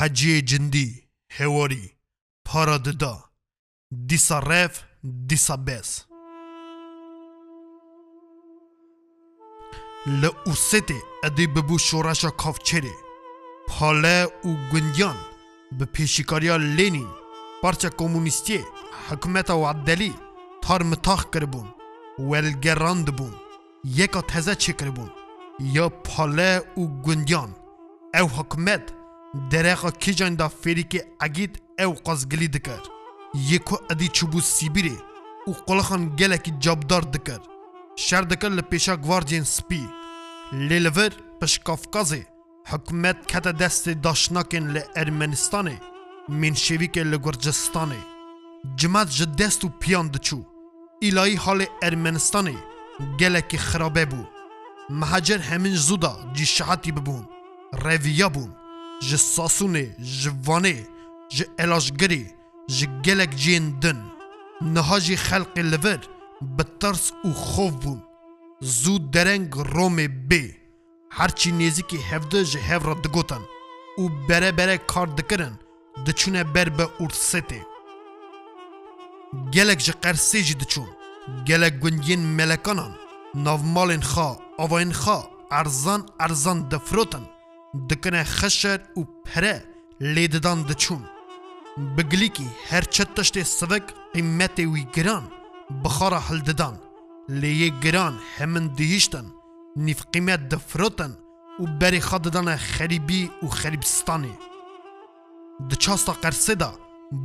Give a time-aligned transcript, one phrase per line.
[0.00, 0.88] Hacı جندی،
[1.38, 1.90] هوری،
[2.44, 3.14] paradida,
[3.92, 4.70] دیسا ref,
[5.04, 6.04] دیسا bez.
[10.06, 10.80] لعوست
[11.24, 12.92] ادی ببو شورش کافچری
[13.68, 15.16] پاله و گنجان
[15.72, 17.08] به پیشکاریا لینین
[17.62, 18.60] پارچه کومونیستی،
[19.10, 20.14] حکومت و عبدلی
[20.62, 21.74] تار متاخ کربون
[22.18, 23.34] ولگراند بون
[23.84, 25.10] یکا تزه چه کربون
[25.60, 27.50] یا پاله و گنجان
[28.18, 28.99] او حکومت
[29.34, 31.94] درخوا کیجان دا فیری که اگید او
[32.30, 32.82] گلی دکر
[33.50, 34.98] یکو ادی چوبو سیبیری
[35.46, 37.38] او قلخان گله کی جابدار دکر
[37.96, 39.82] شر دکر لپیشا گواردین سپی
[40.52, 42.24] لیلور پش کافکازی
[42.68, 45.78] حکومت کت دست داشناکن لارمنستانی
[46.28, 48.02] منشوی که لگرجستانی
[48.76, 50.42] جمعت جدست و پیان دچو
[51.02, 52.58] ایلایی حال ارمنستانی
[53.20, 54.24] گله کی خرابه بو
[54.90, 57.26] مهاجر همین زودا جی شهاتی ببون
[57.84, 58.59] رویه بون
[59.00, 60.76] ji Sasûnê, ji Vanê,
[61.36, 62.24] ji Elaşgirê,
[62.68, 63.98] ji gelek ciyên din,
[64.74, 66.00] niha jî xelqê li vir
[66.56, 68.00] bi tirs û xov bûn.
[68.62, 70.44] Zû dereng Romê bê,
[71.16, 73.44] herçî nêzîkî hevdî ji hev re digotin
[74.00, 75.54] û berebere kar dikirin,
[76.06, 77.60] diçûne ber be Ursetê.
[79.50, 80.88] Gelek ji Qersê jî diçûn,
[81.44, 82.92] gelek gundiyên melekanan,
[83.44, 84.30] navmalên xwe,
[84.64, 85.18] avayên xwe,
[85.50, 87.24] erzan erzan difirotin.
[87.74, 89.64] دکنه خشر و پره
[90.00, 91.04] لیددان دچون
[91.98, 93.82] بگلیکی هر چه تشت سوک
[94.14, 95.28] قیمت وی گران
[95.84, 96.78] بخارا حل ددان
[97.28, 99.24] لیه گران همن دیشتن
[99.76, 101.16] نیف قیمت دفروتن
[101.60, 104.34] و بری خاد ددان خریبی و خریبستانی
[105.70, 106.78] دچاستا قرسه دا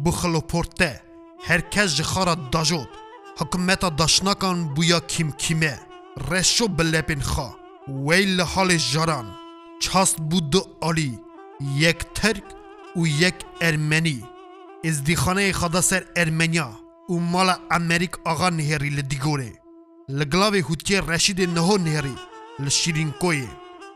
[0.06, 1.02] بخلو پورته
[1.48, 2.90] هر کس جخارا داجود
[3.38, 5.80] حکومتا داشناکان بویا کیم کیمه
[6.32, 7.56] رشو بلپین خوا
[7.88, 9.45] ویل حال جران
[9.86, 11.20] چاست بود علی
[11.78, 12.44] یک ترک
[12.96, 14.24] و یک ارمنی
[14.84, 16.70] از دیخانه خدا سر ارمنیا
[17.10, 19.52] و مال امریک آقا نهری لدیگوره
[20.10, 22.16] لگلاو خودکی رشید نهو نهری
[22.60, 23.48] لشیرینکوی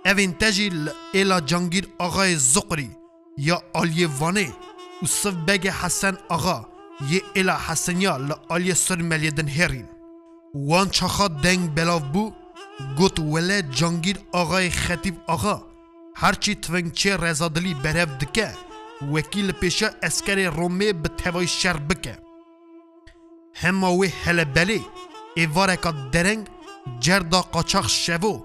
[0.06, 0.70] اوین تجی
[1.14, 2.90] الا جانگیر آقای زقری
[3.38, 4.50] یا آلی وانه
[5.04, 6.66] و صف بگ حسن آقا
[7.10, 9.88] یه ایلا حسنیا لآلی سر ملیدن هرین
[10.56, 12.32] وان چخا دنگ بلاو بو
[12.98, 15.69] گوت وله جانگیر آقای خطیب آقا
[16.22, 18.52] هرچی تفنگچه رزادلی برف دکه
[19.14, 22.18] وکیل پیشه اسکر رومی به توای شر بکه
[23.56, 24.82] هم وی هلبلی
[25.36, 26.48] ایوارکا درنگ
[27.00, 28.42] جردا قاچاق شوو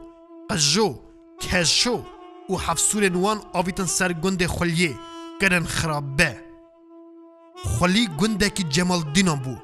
[0.51, 0.99] قجو
[1.43, 2.05] کشو
[2.51, 4.95] و حفصور نوان آویتن سر گند خلیه
[5.41, 6.37] کرن خرابه
[7.65, 9.57] خلی گندکی جمال دینام بو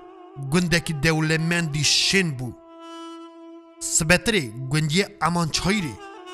[0.53, 2.53] گندکی دولمندی شن بو
[3.81, 5.49] سبتری گندی امان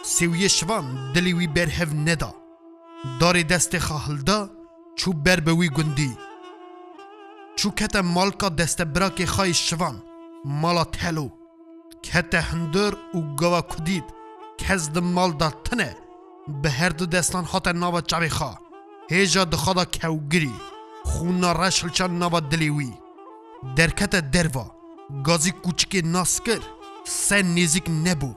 [0.09, 2.35] سوی شوان دلیوی برهو ندا
[3.21, 4.51] داری دست خواهل دا
[4.97, 6.17] چو بر به گندی
[7.57, 10.03] چو کت مالکا دست براک خای شوان
[10.45, 11.29] مالا تلو
[12.03, 14.05] کت هندر او گوا کدید
[14.59, 15.97] کز مال دا تنه
[16.63, 18.59] به هر دو دستان هات ناوا چبی خوا
[19.11, 20.53] هیجا دخدا کوگری
[21.05, 22.93] خونا رشل چان ناوا دلیوی
[23.77, 24.77] درکت دروا
[25.25, 26.61] گازی کوچک ناسکر
[27.07, 28.37] سن نزیک نبود.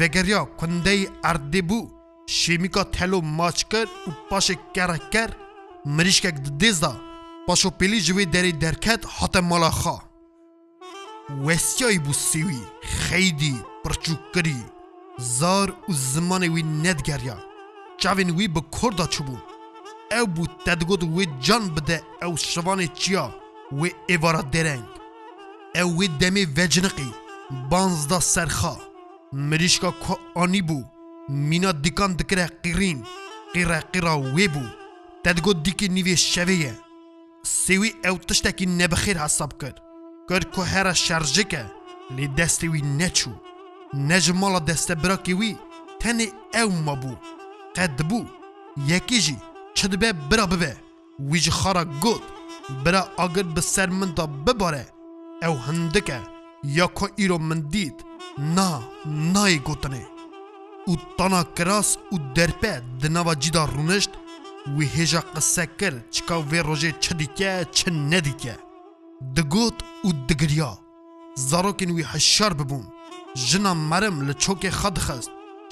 [0.00, 1.88] وگریا کندی اردی بو
[2.28, 5.30] شیمیکا تلو ماچ کر و پاش کره کر
[5.86, 6.92] مریشکک ددیز دا
[7.46, 9.96] پاشو پیلی جوی دری درکت حتی مالا خا
[11.46, 14.56] وستیای بو سیوی خیدی پرچو کری
[15.18, 17.38] زار و زمان وی ند گریا
[18.00, 19.36] چاوین وی به کردا چوبو
[20.20, 23.34] او بو تدگود وی جان بده او شوان چیا
[23.72, 24.84] وی ایوارا درنگ
[25.82, 27.10] او وی دمی وجنقی
[27.70, 28.76] بانزده سرخا
[29.32, 30.82] مريشكا كو اني بو
[31.28, 33.04] مينا ديكان دكرا قيرين
[33.54, 34.62] قيرا قيرا ويبو
[35.24, 36.80] تدقو ديكي نيفي شوية
[37.42, 39.72] سوي او تشتكي نبخير حساب كر
[40.28, 41.68] كر كو هرا شارجكا
[42.10, 43.30] لي دستوي نتشو
[43.94, 45.56] نجمالا دست براكي وي
[46.00, 47.16] تاني او مبو
[47.76, 48.24] قد بو
[48.88, 49.36] یکیجی
[49.82, 50.76] چد به برا ببه
[51.20, 52.20] ویج خارا گود
[52.84, 54.86] برا اگر به سر من دا بباره
[55.44, 56.22] او هندکه
[56.64, 57.94] یا که ایرو من دید
[58.56, 58.70] na
[59.34, 60.02] nae gotine
[60.92, 64.12] û tana kiras û derpe di nava cîda rûnişt
[64.76, 68.54] wî hêja qisekir çika vê rojê çi dike çi nedike
[69.36, 69.76] digot
[70.06, 70.72] û digiriya
[71.48, 72.84] zarokên wî hişyar bibûn
[73.46, 75.30] jina merim li çokê xwe dixist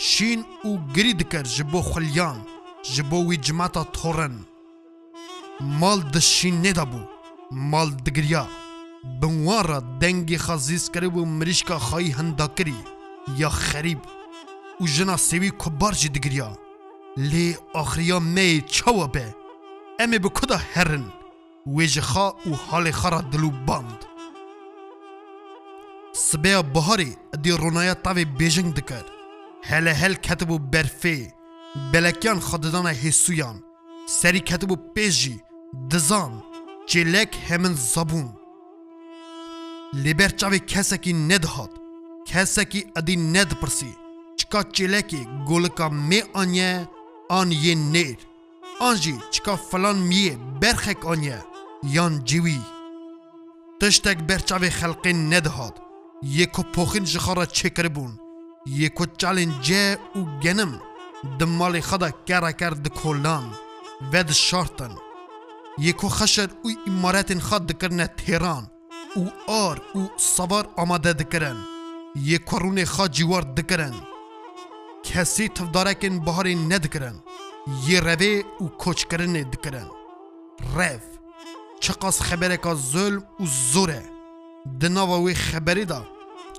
[0.08, 2.38] şîn û girî dikir ji bo xulyan
[2.92, 4.36] ji bo wî cimata torin
[5.80, 7.00] mal di şîn nedabû
[7.70, 8.44] mal digiriya
[9.04, 12.74] بنوارا دنگی خزیز کرد و مریشکا خای هندا کری
[13.38, 14.00] یا خریب
[14.80, 16.56] و جنا سوی کبار جی دگریا
[17.16, 19.34] لی آخریا می چوا به
[19.98, 21.12] امی بکدا هرن
[21.66, 24.04] ویجخا و حال خرا دلو باند
[26.14, 29.04] سبیا بهاری دی رونایا تاوی بیجنگ دکر
[29.64, 31.32] هل هل کتب و برفی
[31.92, 33.62] بلکیان خددان هسویان
[34.08, 35.40] سری کتب و پیجی
[35.90, 36.42] دزان
[36.86, 38.34] چلک همن زبون
[39.94, 41.44] کسا کی ند
[42.26, 43.90] کسا کی ادی ند پرسی
[44.38, 44.60] چکا
[45.48, 46.88] گول کا می آنیه
[47.30, 48.16] آن یه نیر
[48.80, 51.42] آنجی چکا فلان میه برخک آنیه
[51.94, 52.58] یان جیوی
[53.80, 55.78] تشتک برچاوی خلقی ند هات
[56.22, 58.16] یکو پوخین جخارا چکر بون
[58.66, 60.80] یکو چالین جه او گنم
[61.38, 63.52] دمالی خدا کرا کرد کلان
[64.12, 64.94] ود شارتن
[65.78, 68.71] یکو خشر او امارتین خد دکرنه تهران
[69.16, 71.56] او آر او سوار آماده دکرن
[72.16, 73.94] یه کرون خواه جوار دکرن
[75.02, 77.22] کسی تفدارکن بحاری ندکرن
[77.88, 78.44] یه روی
[78.78, 79.88] کچ کرن دکرن
[80.76, 81.02] رف
[81.80, 84.02] چقاس خبره که ظلم و زوره
[84.80, 86.06] دناوا وی خبری دا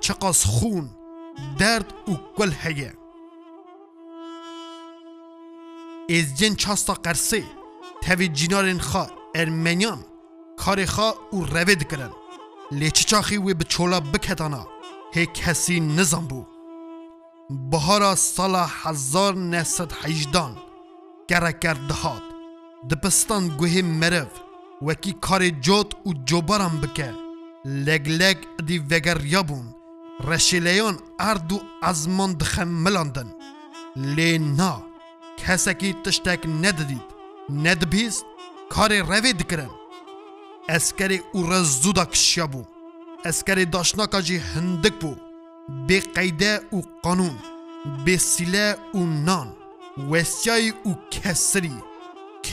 [0.00, 0.90] چقاس خون
[1.58, 2.92] درد و گل هیه
[6.10, 7.44] از جن چاستا قرسی
[8.02, 10.04] توی جنارن خا ارمنیان
[10.56, 12.10] کار خا او روید کرن
[12.78, 14.62] لێ چچاخی وێ بە چۆلا بکەتانە
[15.16, 16.50] هێک هەسی نزان بوو
[17.70, 20.52] بەهارا ساڵە هزار نەسەد حیجدان
[21.30, 22.24] گەرەکەر دەهات
[22.90, 24.28] دپستان گوهێ مرەڤ
[24.86, 27.10] وەکی کارێ جۆت و جۆباران بکە
[27.86, 29.66] لەگلەگ دی ڤەگەریا بوون
[30.28, 33.28] ڕەشیلەیان ئەرد و ئەزمان دخە ملاندن
[34.16, 34.74] لێ نا
[35.40, 37.08] کەسەکی تشتێک نەدەدیت
[37.64, 38.24] نەدەبیست
[38.74, 39.72] کارێ ڕەوێ دکرن
[40.68, 42.06] او رزودا ئوڕەزوودا
[43.24, 45.14] اسکری بوو جی هندک بو،
[45.86, 47.38] بی قیده و قانون
[48.18, 49.52] سیله و نان
[49.96, 50.16] او
[50.84, 51.72] و کەسری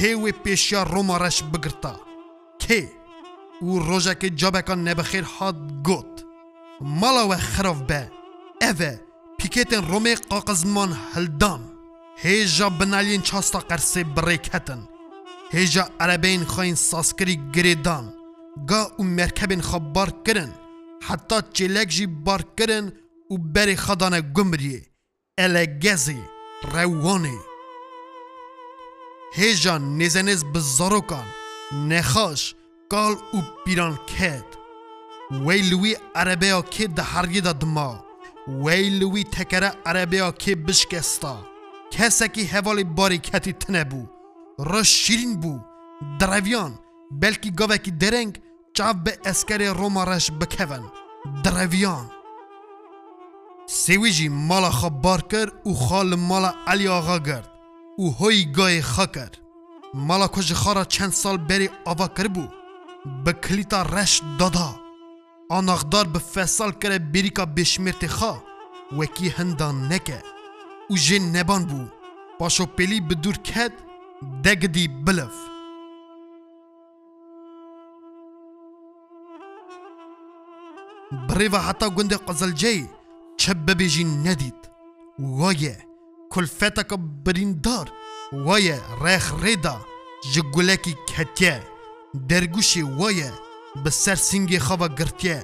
[0.01, 1.99] و پێشیا روما رش بگرتا
[3.61, 5.55] او و که جابەکان نبخیر هات
[5.85, 6.25] گوت
[7.29, 8.11] و خراف به
[8.61, 8.99] اوه
[9.41, 11.61] پیکێتن ڕۆمێ قاقزمان هەلدان
[12.23, 14.45] هێژە بنالین چاستا قەرسێ بڕێک
[15.55, 18.05] هێژە عەرەبین خۆین ساسکری گرێدان
[18.69, 20.51] گا و مرکبین خە بارکردن
[21.07, 22.85] حتا چێلێک جی بارکردن
[23.31, 24.81] و بەری خەدانە گومریێ
[25.39, 26.21] ئەلە گەزی
[26.73, 27.37] ڕەوانێ
[29.39, 31.27] هێژان نێزەنێز بە زۆرۆکان
[31.89, 32.41] نەخاش
[32.91, 34.49] کاڵ و پیران کێت
[35.45, 37.91] وەی لوی عەرەبەیە کێ دە هەرگیدا دما
[38.63, 39.71] وەی لوی تەکەرە
[40.11, 41.35] که کێ بشکێستا
[41.93, 44.09] کەسێکی هەواڵی باری کەتی تنه بود،
[44.65, 45.53] رشت شیرین بو
[46.19, 46.71] درویان
[47.21, 48.37] بلکی گاوکی درنگ
[48.73, 50.91] چاو به اسکر روما رش بکون
[51.43, 52.09] درویان
[53.69, 57.49] سویجی مالا خواب بار کر او خال مالا علی آقا گرد
[57.97, 59.37] او هوی گای خا کرد
[59.93, 62.47] مالا کج خارا چند سال بری آوا کر بو
[63.25, 64.75] به کلیتا رش دادا
[65.49, 68.37] آناغدار به فصل کره بریکا بشمیرت خا
[68.97, 70.23] وکی هندان نکه
[70.89, 71.85] او جن نبان بو
[72.39, 73.71] پاشو پلی بدور کد
[74.45, 75.35] degdie bilif.
[81.27, 82.81] بڕێڤە هەتا گوندێک قەزەلجێی
[83.39, 84.61] چە ببێژی نەدیت
[85.39, 85.75] وەیە
[86.33, 87.87] کولفەتەکە بریندار
[88.45, 89.77] وەیە ڕێخ ڕێدا
[90.31, 91.57] ji gulekî ketiye
[92.29, 93.29] dergûşê we ye
[93.83, 95.39] bi ser singê xava girtiye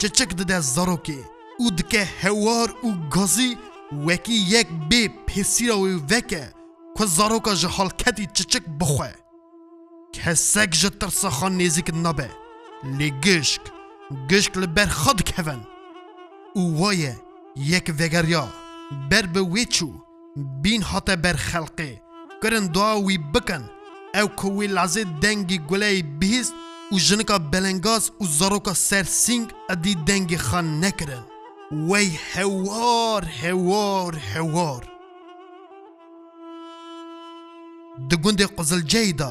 [0.00, 1.20] çeçek dide zarokê
[1.64, 3.50] û dike hewar û gazî
[4.06, 6.44] wekî yek bê pêsîra wê veke
[6.98, 9.08] کو زاروکا جه حالکتی چچک بخوه
[10.14, 12.30] کسک جه ترسا خان نیزیک نبه
[12.98, 13.70] لی گشک
[14.30, 15.60] گشک لبر خود کهون
[16.56, 17.14] اووایه
[17.56, 18.44] یک وگریا
[19.10, 19.90] بر به ویچو
[20.62, 22.02] بین هاته بر خلقه
[22.42, 23.70] کرن دعاوی بکن
[24.20, 26.54] او کوی لازه دنگی گله بیست
[26.90, 31.24] او جنکا بلنگاز او زاروکا سرسینگ ادی دنگی خان نکرن
[31.88, 34.97] وی هوار هوار هوار
[37.98, 39.30] د ګوندې قزلجی دا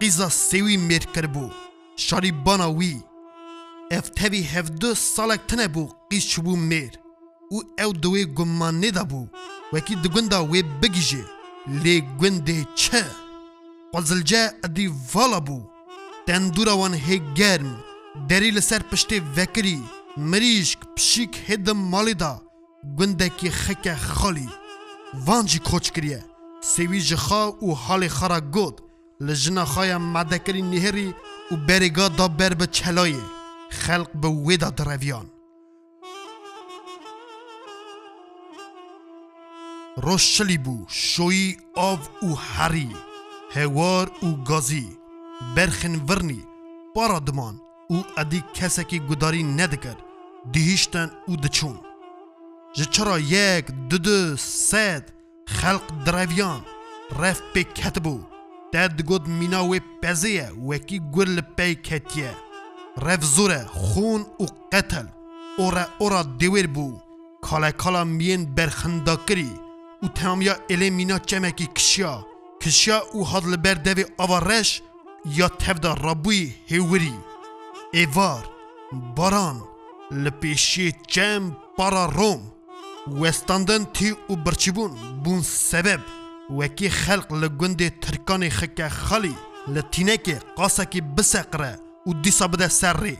[0.00, 1.44] قیزا سیوی میر کربو
[2.06, 2.92] شاری بانا وی
[3.98, 6.92] افتوی هفده سالک تنه بو قیز چوبو میر
[7.52, 9.20] او او دوی گمان ندا بو
[9.72, 11.22] وکی د ګوندا وی بگیجه
[11.82, 13.04] لی ګوندې چه
[13.94, 15.58] قزلجه ادی والا بو
[16.26, 17.70] تندورا وان هی گرم
[18.30, 19.78] دری لسر پشتی وکری
[20.30, 22.32] مریشک پشیک هدم مالی دا
[22.98, 24.48] گنده کی خکه خالی
[25.26, 26.20] وانجی کوچ کریه
[26.64, 28.80] سوی جخا و حال خرا گود
[29.20, 31.14] لجنا خایا مدکری نهری
[31.52, 33.16] و برگا دا بر به چلای
[33.70, 35.30] خلق به ویدا درویان
[39.96, 42.88] روشلی بو شوی آو او هری
[43.50, 44.98] هوار او گازی
[45.56, 46.44] برخن ورنی
[46.94, 49.96] پارادمان او ادی کسکی گداری ندکر
[50.52, 51.80] دهیشتن او دچون
[52.74, 55.10] جه چرا یک دو دو سد
[55.46, 56.64] خلق درویان،
[57.18, 58.20] رف پی کت بو
[58.72, 62.36] داد گود میناوی پزیه وکی گرل پی کتیه
[62.98, 65.06] رف زوره خون و قتل
[65.58, 67.00] اورا اورا دیور بو
[67.42, 69.48] کالا کالا میین برخندا او
[70.02, 72.26] و تمامیا الی مینا چمکی کشیا
[72.62, 74.82] کشیا او حدل بر دوی آوارش
[75.36, 77.14] یا تفدا رابوی هیوری
[77.92, 78.44] ایوار
[79.16, 79.62] باران
[80.10, 81.42] لپیشی چم
[81.76, 82.53] پارا روم
[83.12, 86.00] وستاندن تی و برچبون بون سبب
[86.58, 89.34] وکی خلق لگوند ترکان خکه خالی
[89.68, 93.18] لتینک قاسکی بسقره و دیسا بده سر ری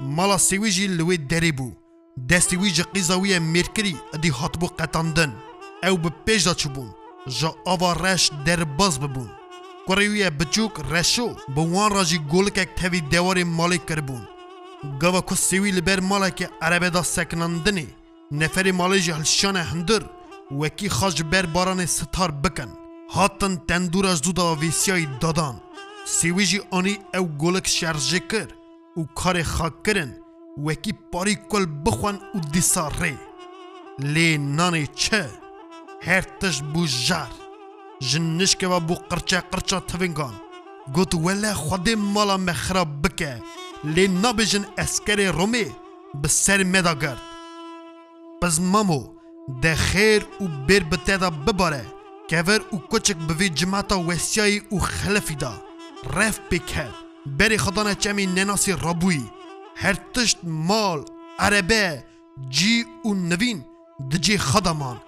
[0.00, 1.72] مالا سویجی لوی دری بو
[2.28, 5.34] دستویج قیزاوی میرکری ادی هاتبو قطاندن
[5.84, 6.92] او به پیش دا چبون
[7.38, 9.30] جا آوا رش در باز ببون
[9.86, 14.26] کوریوی بچوک رشو به وان راجی گولکک تاوی دیوار مالی کربون
[15.00, 17.86] گاوا کو سوی لبر مالک عربه دا سکناندنی
[18.32, 20.04] نفر مالج هلشان هندر
[20.50, 22.68] وکی خاج بر باران ستار بکن
[23.10, 25.56] هاتن تندورش دودا ویسیای دادان
[26.06, 28.48] سیویجی آنی او گولک شرجه کر
[28.96, 30.14] او کار خاک کرن
[30.66, 33.16] وکی پاری کل بخوان او دیسا ری
[33.98, 35.26] لی نانی چه
[36.02, 37.30] هر تش بو جار
[38.00, 40.34] جنش که و بو قرچه قرچه تفنگان
[40.94, 43.42] گوت وله خود مالا مخراب بکه
[43.84, 45.66] لی نبیجن اسکر رومی
[46.22, 47.22] به سر مداگرد
[48.42, 49.08] پس مامو
[49.62, 51.86] ده خیر او بیر به دا بباره
[52.30, 55.62] کور او کچک بوی جماعتا وسیای او خلفی دا
[56.14, 56.88] رف بکر
[57.38, 59.20] بری خدانه چمی نناسی رابوی
[59.76, 61.04] هر تشت مال
[61.38, 62.04] عربه
[62.48, 63.64] جی او نوین
[64.10, 65.00] دجی خدامان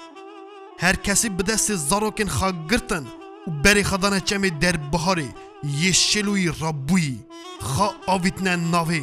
[0.78, 3.06] هر کسی به دست زاروکن خا گرتن
[3.46, 5.28] و بری خدانه چمی در بهاری
[5.80, 7.18] یه شلوی رابوی
[7.60, 9.02] خا آویت ناوی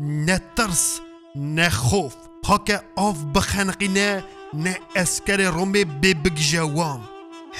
[0.00, 1.00] نه ترس
[1.36, 2.14] نه خوف
[2.48, 4.10] هاکە ئاف بخەنقینە
[4.64, 7.02] نە ئەسکەرێ ڕۆمێ بێ بگژەوام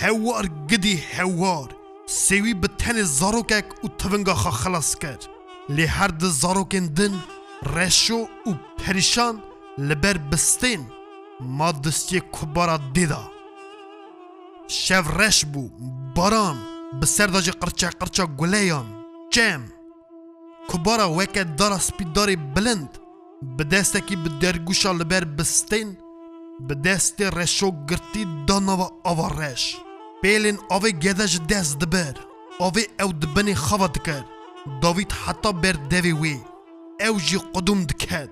[0.00, 1.68] هەوار گدی هەوار
[2.24, 5.22] سێوی بە تەنێ زارۆکێک و تڤنگاخە خەلاس کرد
[5.76, 7.14] لێ هەردە زارۆکێن دن
[7.74, 8.50] ڕێشۆ و
[8.80, 9.34] پەریشان
[9.88, 10.82] لەبەر بستێن
[11.56, 13.24] ما دەستیە کوبارە دێدا
[14.82, 15.68] شەv ڕێش بوو
[16.16, 16.58] باران
[17.00, 18.86] bi serdaجی qirça qirça guleyan
[19.34, 19.62] çem
[20.70, 22.92] Kubara weke dara spîdarê bilind
[23.42, 25.88] bi destekî bi dergûşa li ber bistên
[26.60, 29.76] bi destê reşogirtî da nava ava reş.
[30.22, 32.14] Pêlên avê gede ji dest diber.
[32.60, 34.20] Avê ew dibinê xava dikir.
[34.82, 36.36] Davît heta ber devê wê.
[37.00, 38.30] Ew jî qudum diket.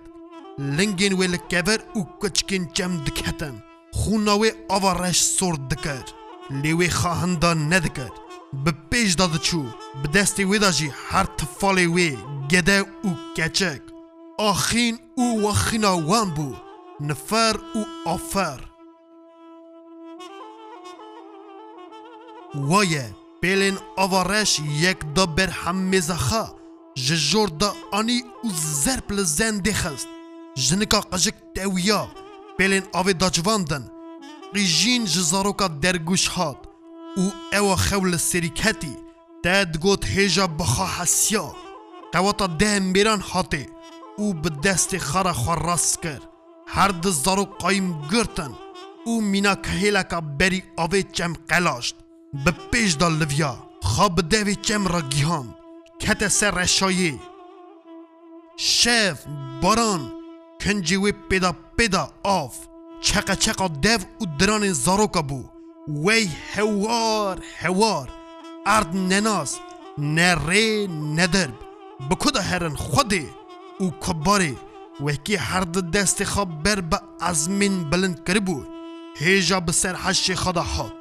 [0.60, 3.54] Lingên wê li kever û keçikên çem diketin.
[3.96, 6.04] Xûna wê ava reş sor dikir.
[6.50, 8.12] Lê wê xahinda nedikir.
[8.52, 9.64] Bi pêj da diçû.
[10.02, 12.14] Bi destê wê da jî her tifalê wê
[12.48, 13.93] gede û keçik.
[14.38, 16.54] آخین او و خیناوان بو
[17.00, 18.60] نفر او آفر
[22.54, 23.10] وایه
[23.42, 26.54] پلین آوارش یک دا بر هم مزخا
[26.96, 30.08] ججور دا آنی او زرپ لزن دخست
[30.54, 32.08] جنکا قجک تاویا
[32.58, 33.90] پلین آوی دا جواندن
[34.54, 36.58] قیجین جزاروکا درگوش هات
[37.16, 38.96] او او خول سریکتی
[39.44, 41.54] تاد گوت هیجا بخا حسیا
[42.12, 43.66] قواتا ده میران حاتی
[44.16, 46.22] او به دست خرا خو راست کرد
[46.68, 48.50] هر زارو قایم گرتن
[49.04, 49.54] او مینا
[50.04, 51.94] کا بری آوه چم قلاشت
[52.44, 55.54] به پیش دال لویا خواب دوی چم را گیهان
[56.00, 57.14] کت سر رشایه
[58.56, 59.24] شف
[59.62, 60.12] باران
[60.60, 62.56] کنجی وی پیدا پیدا آف
[63.00, 65.44] چکا چکا دو او دران زاروکا بو
[65.88, 68.08] وی هوار هوار
[68.66, 69.58] ارد نناس
[69.98, 71.54] نره ندرب
[72.10, 73.26] بکده هرن خوده
[73.86, 74.52] ӯ кабаре
[75.04, 76.98] веҳки ҳарду дасти хо бер ба
[77.30, 78.56] азмин билинд кирибу
[79.22, 80.94] ҳежа би сар ҳаши хода ҳот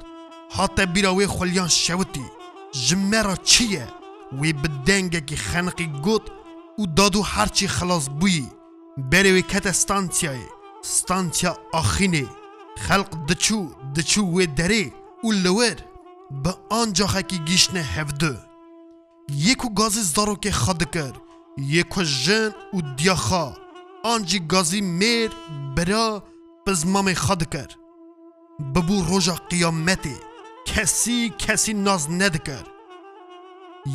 [0.56, 2.24] ҳота бира ве хулён шавутӣ
[2.84, 3.84] жиммеро чие
[4.40, 6.24] ве би денгаки ханқи гӯт
[6.82, 8.46] ӯ доду ҳарчи халос бӯӣ
[9.10, 10.46] бере ве ката стансияе
[10.96, 12.24] стансия охине
[12.86, 13.60] халқ дичу
[13.94, 14.84] дичу ве даре
[15.28, 15.78] ӯ лувер
[16.42, 18.32] به آن جاخه که گیشنه هفده
[19.48, 21.16] یکو گازی زارو که خود کرد
[21.58, 23.54] جن و دیاخا
[24.04, 25.30] آنجی گازی میر
[25.76, 26.22] برا
[26.66, 27.66] بزمام خاد کر
[28.74, 30.16] ببو روژا قیامتی
[30.66, 32.64] کسی کسی ناز ندکر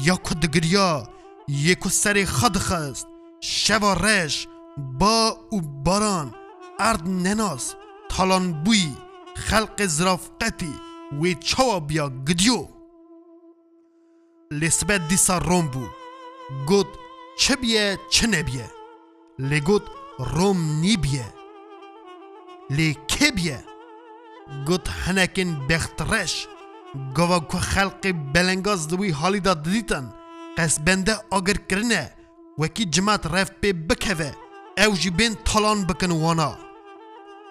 [0.03, 1.07] یا کو دگریا
[1.47, 3.07] یکو سر خد خست
[3.41, 4.47] شوا رش
[4.77, 6.33] با و باران
[6.79, 7.75] ارد نناس
[8.09, 8.91] تالان بوی
[9.37, 10.73] خلق زرافقتی
[11.21, 12.65] و چوا بیا گدیو
[14.51, 15.85] لسبت دیسا روم بو
[16.67, 17.08] گد
[17.43, 18.71] چه بیه چه نبیه
[19.51, 19.83] لگوت
[20.33, 21.27] روم نیبیه
[22.77, 23.59] لکه بیه
[24.67, 26.33] گوت هنکن بخترش
[27.17, 28.03] گوا که خلق
[28.33, 30.05] بلنگاز دوی حالی دا دیدن
[30.57, 32.03] قس بنده آگر کرنه
[32.61, 34.31] وکی جماعت رفت پی بکوه
[34.85, 36.51] او جی بین تالان بکن وانا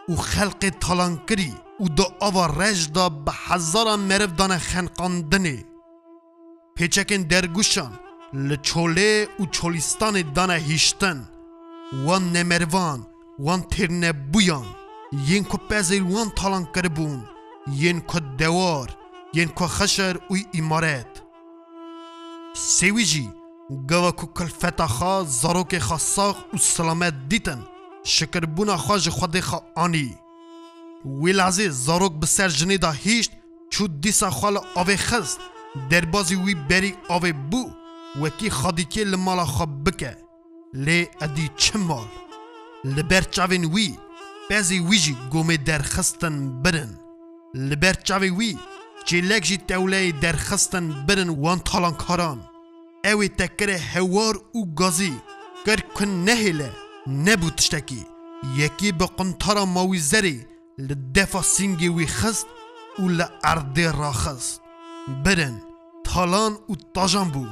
[0.09, 5.57] او خلق تالان کری او دا آوا رج دا به هزاران مرف دانه خنقاندنه
[6.77, 7.93] پیچکن درگوشان
[8.35, 11.19] لە چۆلێ و چۆلیستانی دانە هیشتن
[12.05, 13.01] وان نەمەروان
[13.39, 14.67] وان تێرنە بویان
[15.29, 17.21] یین کو پەزیل وان تاڵان کردبوون
[17.83, 18.89] یین کو دەوار
[19.35, 21.13] یین کو خەشەر وی ئیمارەت
[22.79, 23.29] سێوی جی
[23.91, 27.61] گەوە کو کلفەتە خا زارۆکێ خا ساغ و سەلامەت دیتن
[28.15, 30.09] شکربوونا خوا ji xwedê xwe anî
[31.21, 33.33] wê lazê zarok bi ser jinê da hîşt
[33.73, 35.41] çû dîsa xwe li avê xist
[35.91, 37.63] derbazî wî berî avê bû
[38.23, 40.13] وەکی خەدیکێ لە ماڵا خە بکە
[40.85, 42.07] لێ ئەدی چ ماڵ
[42.95, 43.91] لەبەر چاوێن وی
[44.49, 46.91] پێزی ویژی گۆمێ دەرخستن برن
[47.69, 48.53] لەبەر چاوی وی
[49.09, 52.41] چێلەک ژی تەولەی دەرخستن برن وان تاڵانکاران
[53.07, 55.17] ئەوێ تەکرە هەوار و گازی
[55.67, 56.71] کەر کن نەهێلە
[57.27, 58.03] نەبوو تشتێکی
[58.61, 60.39] یەکی بە قنتارە ماوی زەری
[60.89, 62.49] لە دەفا سنگی وی خست
[63.01, 64.55] و لە ئەردێ ڕاخست
[65.25, 65.55] برن
[66.07, 67.51] تاڵان و تاژان بوو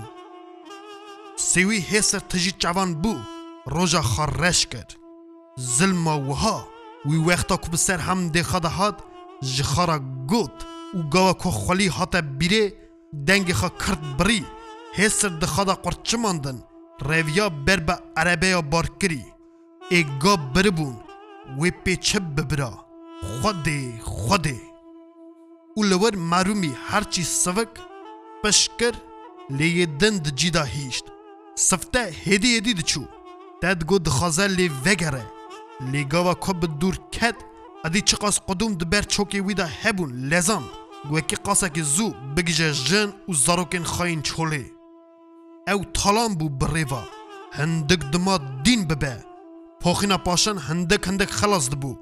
[1.38, 3.14] سوی هسر تجی چوان بو
[3.66, 4.92] روژا خرش کرد
[5.60, 6.68] ظلما وها
[7.06, 9.00] وی وقتا که بسر هم دیخا دهاد
[9.56, 10.64] جخارا گوت
[10.94, 12.72] و گاوا که خلی حتا بیره
[13.26, 14.46] دنگ خا کرد بری
[14.94, 16.62] هسر دخا دا قرچه ماندن
[17.00, 19.24] رویا بر به عربه یا بار کری
[19.90, 20.96] ایگا بربون
[21.58, 22.86] وی پیچه ببرا
[23.22, 24.56] خوده خوده
[25.76, 27.68] او لور معرومی هرچی سوک
[28.44, 28.92] پشکر
[29.50, 31.04] لیدن دجیدا هیشت
[31.56, 33.02] Sıfte hedi hedi diçû.
[33.60, 35.22] Ted got dixwaze lê vegere.
[35.92, 37.36] Lêgawa xwe bi dûr ket,
[37.84, 40.62] edî çi qas qudum di ber çokê wî de hebûn lezan.
[41.02, 44.64] Wekî qasekî zû bigije jin û zarokên xayên çolê.
[45.72, 47.02] Ew talan bû bi rêva.
[47.58, 49.16] Hindik dima dîn bibe.
[49.80, 51.96] Poxîna paşan hindik hindik xelas dibû.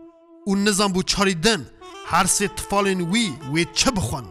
[0.48, 1.66] û nizam bû çarî din
[2.06, 4.24] her sê tifalên wî wê çi bixwen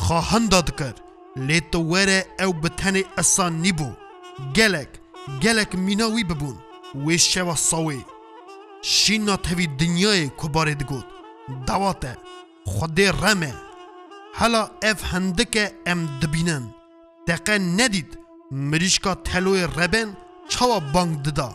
[0.00, 0.94] xwe hinda dikir
[1.48, 3.88] lê tu were ew bi tenê esanî bû
[4.54, 4.88] gelek,
[5.40, 6.56] gelek minawî bibûn
[7.04, 8.00] wê şeva sawê.
[8.82, 11.04] Şîna tevî dinyayê kubarê digot.
[11.66, 12.16] Dawa te,
[12.66, 13.54] Xwedê rem e.
[14.34, 16.64] Hela ev hindike em dibînin.
[17.28, 18.10] Deqe nedît
[18.50, 20.08] mirîşka teloyê reben
[20.48, 21.52] çawa bang dida.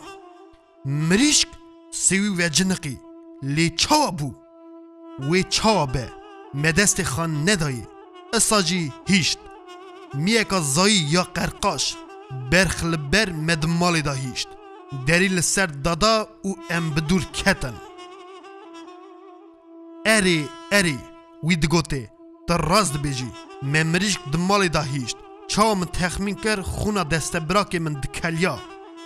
[0.84, 1.48] Mirîşk
[1.92, 2.98] sêwî veciniqî.
[3.44, 4.30] Lê çawa bû?
[5.20, 6.08] Wê çawa be.
[6.54, 7.84] Me destê xan nedayê.
[8.36, 9.38] Isa jî hîşt.
[10.14, 11.94] Miyeka zayî ya qerqaş.
[12.50, 14.48] برخ لبر مد مالی دا هیشت
[15.06, 17.74] دری لسر دادا و ام بدور کتن
[20.06, 20.98] اری اری
[21.44, 22.10] وی دگوته
[22.48, 23.30] تر راست بیجی
[23.62, 25.16] ممریش دمالی دا هیشت
[25.48, 28.58] چاوم تخمین کر خونا دست براک من دکلیا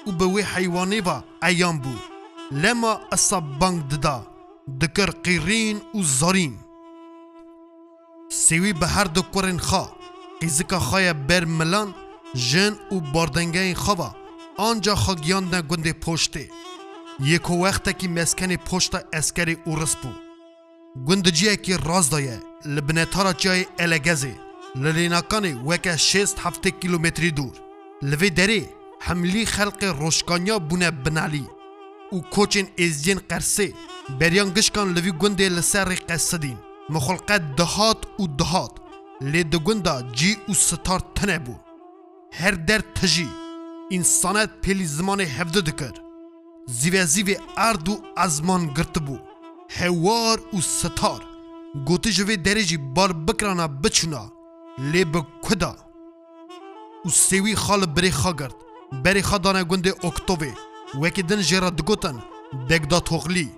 [0.07, 1.95] و به وی حیوانی و ایام بو
[2.51, 4.27] لما اصا بانگ ددا
[4.81, 6.59] دکر قیرین و زارین
[8.31, 9.91] سیوی به هر دو کرن خوا
[10.41, 11.95] قیزکا خواه بر ملان
[12.35, 14.17] جن او باردنگه این خواه
[14.57, 16.51] آنجا خاگیان نه گنده پشته
[17.25, 20.09] یک وقت که مسکن پشت اسکری او رس بو
[21.07, 24.35] گنده جیه که راز دایه لبنه تارا جای الگزه
[25.67, 27.53] وکه شیست هفته کیلومتری دور
[28.03, 28.67] لوی دری
[29.01, 31.47] حمله خلق روشکانیا بونه بنالی
[32.11, 32.69] او کوچین
[33.03, 33.73] جن قرسه
[34.21, 36.59] بریان گشکان لوی گنده لسر قصدین
[36.91, 38.73] مخلقه دهات او دهات
[39.21, 41.61] لی دگنده جی او ستار تنه بود
[42.33, 43.29] هر در تجی
[43.91, 45.93] انسانت پلی زمان هفده دکر
[46.67, 49.19] زیوه زیوه ارد و ازمان گرت بو
[49.71, 51.25] هوار و ستار
[51.87, 54.33] گوته جوه درجی بار بکرانا بچونا
[54.79, 55.77] لی بکدا
[57.05, 58.55] و سیوی خال بری خا گرد
[59.05, 60.53] بری خا دانه گنده اکتوبه
[61.03, 62.23] وکی دن جرا دگوتن
[62.71, 63.49] دگدا توغلی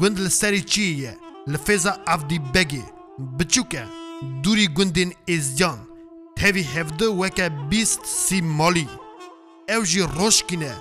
[0.00, 2.82] گند لسری چیه لفیزا افدی بگی
[3.38, 3.84] بچوکه
[4.42, 5.78] دوری گندین ازیان
[6.40, 8.88] hevi hevde weke bîst sî malî.
[9.76, 10.72] Ew jî roşkîne,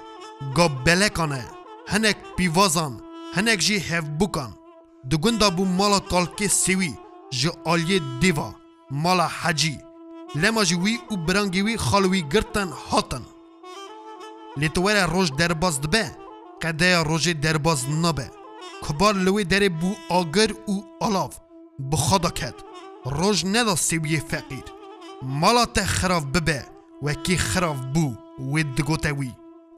[0.57, 1.43] gabelekan e,
[1.91, 2.93] hinek pîvazan,
[3.35, 4.51] hinek jî hevbûkan.
[5.09, 6.91] Di gunda bû mala kalkê sêwî
[7.31, 8.49] ji aliyê dêva,
[8.89, 9.75] mala hecî.
[10.41, 13.23] Lema jî wî û birangê wî xal wî girtin hatin.
[14.61, 16.05] Lê tu were roj derbas dibe,
[16.61, 18.27] qedeya rojê derbas nabe.
[18.83, 21.31] Kubar li wê derê bû agir û alav,
[21.79, 22.55] bi xwe da ket.
[23.05, 24.67] Roj neda sêwiyê feqîr.
[25.23, 26.65] مالا ته خراب ببه
[27.03, 28.13] وکی خراب بو
[28.53, 29.31] و دگوتوی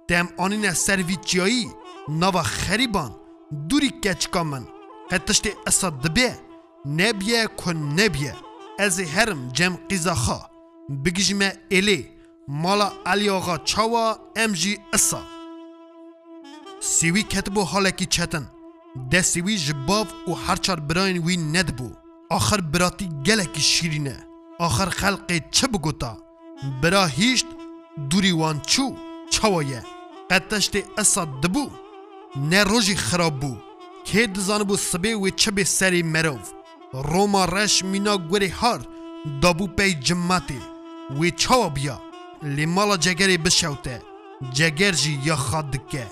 [0.09, 1.67] تم آنین سروی چیایی
[2.09, 3.11] نوا خریبان
[3.69, 4.65] دوری کچکا من
[5.11, 6.39] قتشت اصد دبه
[6.85, 8.35] نبیه کن نبیه
[8.79, 10.39] از هرم جم قیزاخا
[11.05, 12.09] بگیجمه الی
[12.47, 15.21] مالا علی آقا چاوا ام جی اصا
[16.79, 18.47] سیوی کتبو حالکی چتن
[19.11, 21.89] ده سیوی جباب و هرچار براین وی ندبو
[22.31, 24.27] آخر براتی گلکی شیرینه
[24.61, 26.17] آخر خلق چه بگوتا
[26.83, 27.45] برا هیشت
[28.09, 28.95] دوری وان چو
[29.31, 29.83] چوایه
[30.31, 31.69] قتشت اساد دبو
[32.35, 33.55] نه روژی خراب بو
[34.05, 36.51] که دزان بو سبه و چه به سری مروف
[36.93, 38.87] روما رش مینا گوری هار
[39.41, 40.59] دابو پی جماتی
[41.21, 42.01] و چوا بیا
[42.43, 44.01] لی مالا جگری بشوته
[44.53, 46.07] جگر جی یا خاد دکه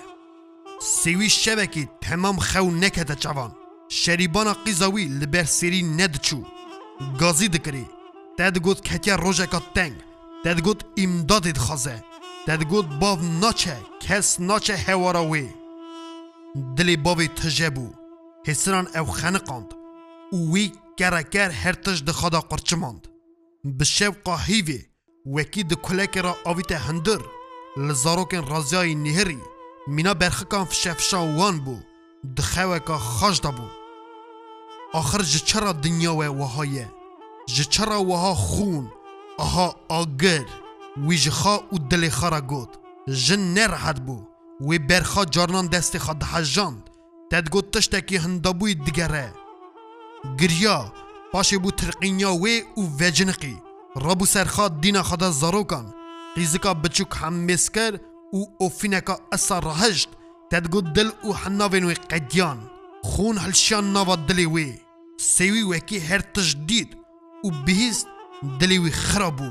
[0.82, 3.52] سیوی شبکی تمام خو نکته چوان
[3.88, 6.42] شریبانا قیزاوی لبر سری ند چو
[7.18, 7.86] گازی دکری
[8.40, 9.96] دادگود گود کتیر روژه که تنگ،
[10.44, 12.04] داد گود امدادید خوزه،
[12.46, 12.60] داد
[13.42, 15.48] نچه، کس نچه هوا وی.
[16.76, 17.94] دلی باوی تجه بود،
[18.48, 19.74] هسران او خانه قاند،
[20.32, 23.08] هر وی کرکر هرتش دخواد قرچماند.
[23.64, 24.84] به شو قاهی
[25.26, 27.20] ویکی ده کلک را آویت ته هندر،
[27.76, 29.38] لزاروکن رازیای نهری،
[29.86, 31.76] مینا برخکان فشفشا وان بو
[32.36, 33.54] ده خواهی که خوش دا
[34.92, 36.86] آخر جچر دنیا و وهایی،
[37.56, 38.84] ji çara wiha xûn
[39.38, 39.68] aha
[40.00, 40.44] agir
[41.06, 42.70] wî ji xa û dilê xwe re got
[43.24, 44.16] jin nerehet bû
[44.68, 46.78] wê berxa carinan destê xwe dihejand
[47.30, 49.28] te digot tiştekî hindabûyê digere
[50.38, 50.78] giriya
[51.32, 53.56] paşê bû tirqînya wê û veciniqî
[54.04, 55.86] rabû serxa dîna xwe de zarokan
[56.36, 57.92] qîzika biçûk hemmêzkir
[58.38, 60.10] û ofîneka esa rahişt
[60.50, 62.58] te digot dil û hinavên wê qediyan
[63.12, 64.68] xûn hilşiyan nava dilê wê
[65.34, 66.90] sêwî wekî her tişt dît
[67.42, 68.06] او بهیست
[68.60, 69.50] دلی وی خراب و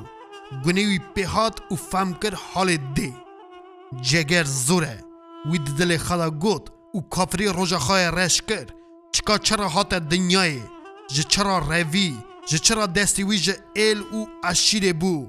[0.63, 3.13] گونه وی پیهات او فهم کر حال دی
[4.01, 5.03] جگر زوره
[5.51, 8.65] وی دل خلا گوت او کافری روژا خواه رش کر
[9.11, 10.61] چکا چرا هات دنیای
[11.13, 15.27] جه چرا روی جه چرا دستی وی جه ایل او اشیر بو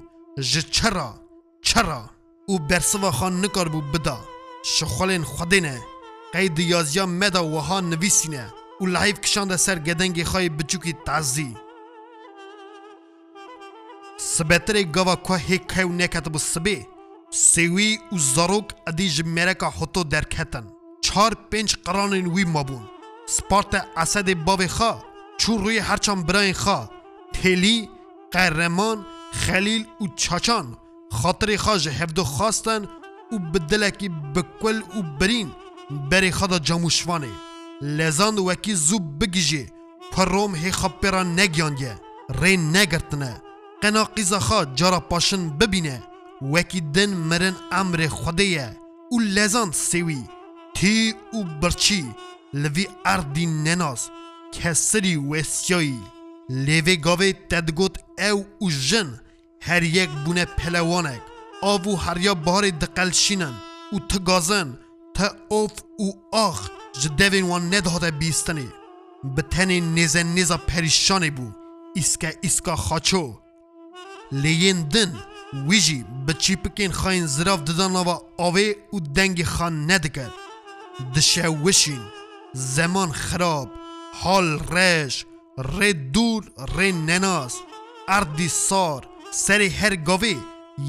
[0.49, 1.13] جه چرا
[1.61, 2.09] چرا
[2.47, 4.17] او برسوا خان نکار بو بدا
[4.65, 5.81] شخولین خودینه
[6.33, 11.55] قید یازیا مدا وها نویسینه او لحیف کشانده سر گدنگ خواهی بچوکی تعزی
[14.27, 16.85] Сбетере гава ко хекхев некатбу сбе.
[17.31, 20.63] Севи у зарок адиж мерека хото деркетен.
[21.05, 22.83] چهار پنج قرانین وی مابون
[23.35, 24.93] سپارت اسد باب خا
[25.39, 26.79] چو روی هرچان براین خا
[27.33, 27.89] تلی
[28.33, 28.97] قهرمان
[29.43, 30.65] خلیل و چاچان
[31.19, 32.81] خاطر خاج هفدو خواستن
[33.31, 35.49] او بدلکی بکل او برین
[36.11, 37.31] بری خدا جاموشوانه
[37.81, 39.63] لزان وکی زوب بگیجه
[40.15, 41.93] که روم هی خپیران نگیانگه
[42.41, 43.33] رین نگرتنه
[43.83, 44.03] قنا
[44.39, 46.03] خواه جارا پاشن ببینه
[46.53, 48.75] وکی دن مرن امر خودیه
[49.11, 50.23] او لزان سوی
[50.75, 52.05] تی او برچی
[52.53, 54.09] لوی اردی نناز
[54.53, 55.99] کسری وسیایی
[56.49, 57.95] لیوی گاوی تدگوت
[58.31, 59.19] او او جن
[59.61, 61.21] هر یک بونه پلوانک
[61.61, 63.53] آو هریا بار دقلشینن
[63.91, 64.79] او تگازن
[65.13, 66.69] تا اوف او آخ
[67.01, 68.67] جدوین وان ندهاده بیستنی
[69.35, 71.47] به تنی نیزه نیزه پریشانه بو
[71.95, 73.33] ایسکه اسکه خاچو
[74.31, 75.09] leyên din
[75.67, 78.17] wî jî bi çîpikên xayên zirav didan nava
[78.47, 80.27] avê û dengê xan nedike.
[81.15, 82.03] Dişe wişîn,
[82.75, 83.69] zeman xirab,
[84.21, 85.13] hal reş,
[85.77, 86.41] rê dûr
[86.75, 87.53] rê nenas,
[88.07, 89.01] erdî sar,
[89.43, 90.35] serê her gavê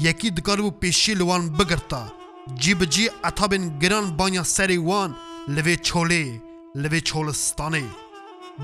[0.05, 2.03] yekî dikaribû pêşî li wan bigirta.
[2.61, 5.11] Cî bi cî etabên giran banya serê wan
[5.55, 6.25] li vê çolê,
[6.81, 7.85] li vê çolistanê.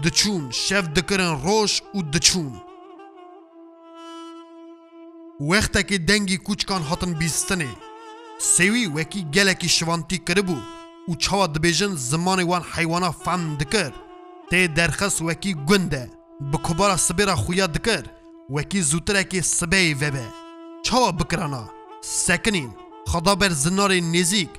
[0.04, 2.52] Diçûn şev dikirin roj û diçûn.
[5.48, 7.72] وەختێکی دەنگی کوچکان هاتن بیستنێ
[8.54, 10.62] سێوی وەکی گەلێکی شوانتی کردبوو
[11.10, 13.96] و چاوا دەبێژن زمانی وان حیوانە فام دکرد
[14.50, 16.04] تێ دەرخەس وەکی گوندە
[16.52, 18.04] bi kubara sibêra xuya dikir
[18.56, 20.26] wekî zûtirekê sibeyê vebe
[20.86, 21.62] çawa bikirana
[22.26, 22.72] sekinîn
[23.14, 24.50] xeda ber zinarê nêzik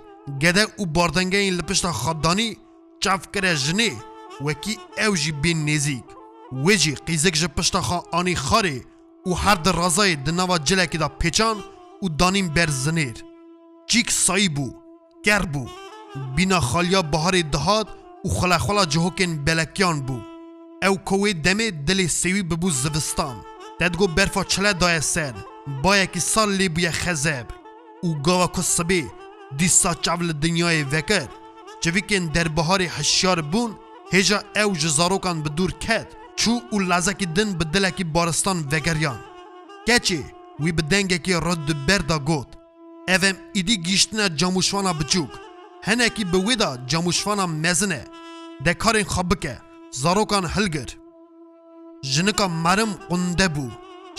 [0.43, 2.51] gede û bardengeyên li pişta xedanî
[3.03, 3.93] çavkire jinê
[4.47, 4.75] wekî
[5.07, 6.05] ew jî bên nêzik
[6.65, 8.79] wê jî qîzek ji pişta xa anî xarê
[9.27, 11.57] او هر در رازای دنوا جلکی دا پیچان
[12.01, 13.15] او دانیم بر زنیر
[13.89, 14.73] چیک سایی بو
[15.25, 15.67] گر بو
[16.37, 17.89] بینا خالیا بهار دهاد
[18.25, 20.21] او خلا خلا جهوکن بلکیان بو
[20.87, 23.37] او کوه دمه دل سیوی ببو زوستان
[23.81, 25.35] دادگو برفا چله دای سر
[25.83, 27.47] با یکی سال لی بوی خزب
[28.03, 29.07] او گاوا کسبی
[29.57, 31.29] دیسا چاول دنیای وکر
[31.81, 33.79] جوی کن در بهار هشیار بون
[34.13, 39.19] هجا او جزاروکان بدور کد shu u lazaki din bi dilekî baristan vegeriyan.
[39.89, 40.21] Keçê
[40.63, 42.49] wî bi dengekî rod di berda got.
[43.15, 45.31] Ev em îdî gîştina camûşvana biçûk.
[45.89, 48.03] Henekî bi wê da camûşvana mezin e.
[48.67, 49.59] Dekarên xwe bike,
[50.03, 50.91] zarokan hilgir.
[52.03, 53.67] Jinika merim qunde bû.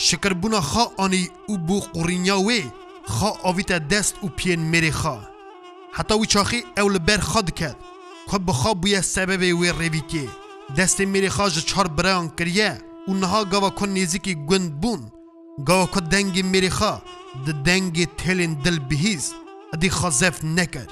[0.07, 2.61] Şikirbûna xwe anî û bû qurînya wê,
[3.15, 5.17] xwe avîte dest û piyên mêrê xwe.
[5.97, 7.75] Heta wî çaxî ew li ber xwe diket.
[8.27, 10.27] Xwe bi xwe bûye sebebê wê rêvîkê.
[10.77, 12.71] دەستێ مێریخوا ji çar biryan kiriye
[13.09, 15.01] û niha gava ku nêzikî gund bûn
[15.67, 16.93] Gava ku dengê mêrêxa
[17.45, 19.33] di dengê telên dil bihîst
[19.75, 20.89] edî xazef nekir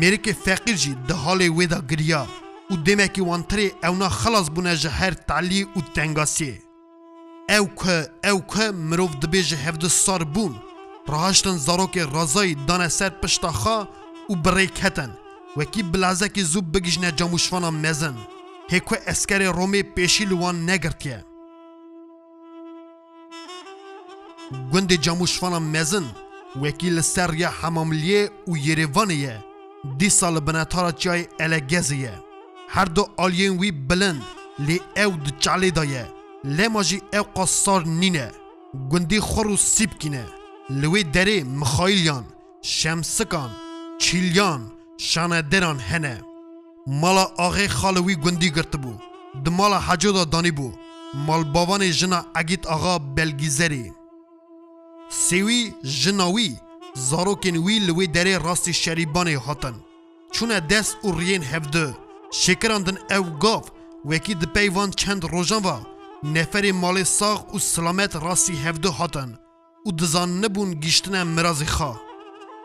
[0.00, 2.26] Mêrikê feqîr jî di halê wê da giriya
[2.72, 6.56] û demekî wantirê ewna xelas bûne ji her talî û tengasiyê
[7.58, 7.88] Ew ku
[8.30, 10.52] ew ku mirov dibe ji hevdi sar bûn
[11.12, 13.78] Rahiştin zarokê razayî dane ser piştaxa
[14.30, 15.10] û birêk hetin
[15.56, 18.16] wekî bilazekî zû bigijne camûşvana mezin.
[18.72, 21.18] اسکر رومی پیشی لوان لەوان نەگرتیە.
[24.72, 26.04] گند جموشفان مزن
[26.62, 28.86] وکیل سر یا حماملیه و یه
[30.08, 32.12] سال دیسا چای الگزه یه
[32.68, 34.24] هر دو آلین وی بلند لی
[34.60, 36.04] او لێ ئەو دچالێدایە
[36.56, 38.28] لێمەژی او قصار نینه
[38.90, 39.54] گندی خورو
[39.92, 40.24] و کینه
[40.80, 42.24] لوی دره مخایلیان
[42.62, 43.50] شمسکان،
[44.02, 44.60] چیلیان
[45.50, 46.16] دران هنه
[46.86, 48.92] مالا آغی خالوی گندی گرت بو
[49.44, 50.72] د مالا حجو دا دانی بو
[51.26, 53.90] مال باوان جنا اگیت آغا بلگیزری
[55.26, 55.70] سیوی
[56.00, 56.54] جناوی
[56.96, 59.74] زاروکین وی لوی دره راست شریبان هاتن
[60.32, 61.96] چون دست او رین هفده
[62.32, 63.70] شکراندن او گاف
[64.04, 65.78] وکی د پیوان چند روزان و
[66.28, 69.38] نفر مال ساغ او سلامت راستی هفده هاتن
[69.86, 71.94] او دزان نبون گیشتن مراز خا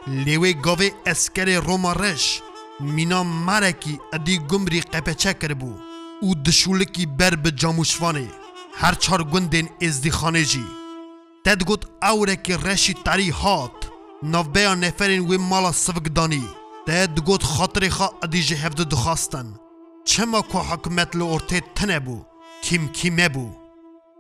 [0.08, 2.42] لیوی گاوه اسکر روما رش
[2.82, 5.74] مینا مرکی ادی گمری قپچه کر بو
[6.22, 8.28] او دشولکی بر به جاموشوانه
[8.78, 10.64] هر چار گندین ازدی خانه جی
[11.46, 13.72] تد گوت اوره که رشی تری هات
[14.24, 16.44] نو بیا نفرین وی مالا سفگ دانی
[16.88, 19.54] تد گوت خاطر خا ادی جه هفته دخواستن
[20.06, 22.24] چما که حکمت لورته تنه بو
[22.64, 23.50] کیم کیمه بو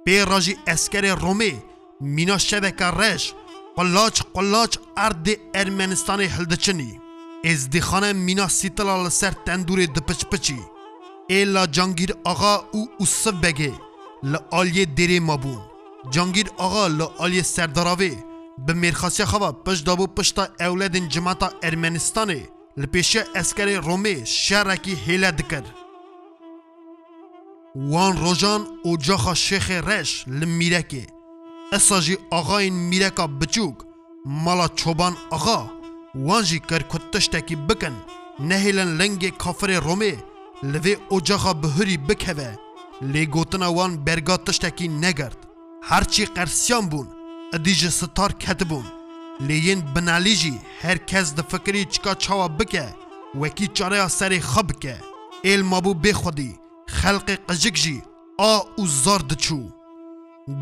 [0.05, 1.53] بی راجی اسکر رومی
[2.01, 3.33] مینا شبکه رش
[3.75, 6.99] قلاچ قلاچ ارد ارمنستان هلدچنی
[7.43, 10.57] Ezdikhane mîna sîtila li ser tendûrê dipiçpiçî.
[11.37, 13.71] Ê la Cangîr axa û Usif Begê
[14.31, 15.61] li aliyê derê mabûn.
[16.13, 18.13] Cangîr axa li aliyê serdaravê
[18.65, 22.39] bi mêrxasiya xeva piş dabû pişta ewledên cemata Ermenistanê
[22.79, 25.65] li pêşiya eskerê Romê şerekî hêle dikir.
[27.91, 31.03] Wan rojan ocaxa şêxê reş li Mîrekê.
[31.77, 33.75] Esa jî axayên Mîreka biçûk
[34.25, 35.78] mala çoban axa
[36.15, 37.95] وان جی کر کتشتکی بکن
[38.39, 40.17] نهیلن لنگ کافر رومه
[40.63, 42.55] لوی اجاقا بهری بکوه
[43.01, 45.45] لی گوتنا وان برگا تشتکی نگرد
[45.91, 47.07] هرچی قرسیان بون
[47.53, 48.83] ادیج ستار کت بون
[49.39, 52.93] لیین بنالی جی هر کس ده فکری چکا چاوا بکه
[53.39, 54.97] وکی چاره سر خب که
[55.45, 56.55] علم بو بخودی
[56.87, 58.01] خلق قجک جی
[58.39, 59.69] آ او زار دچو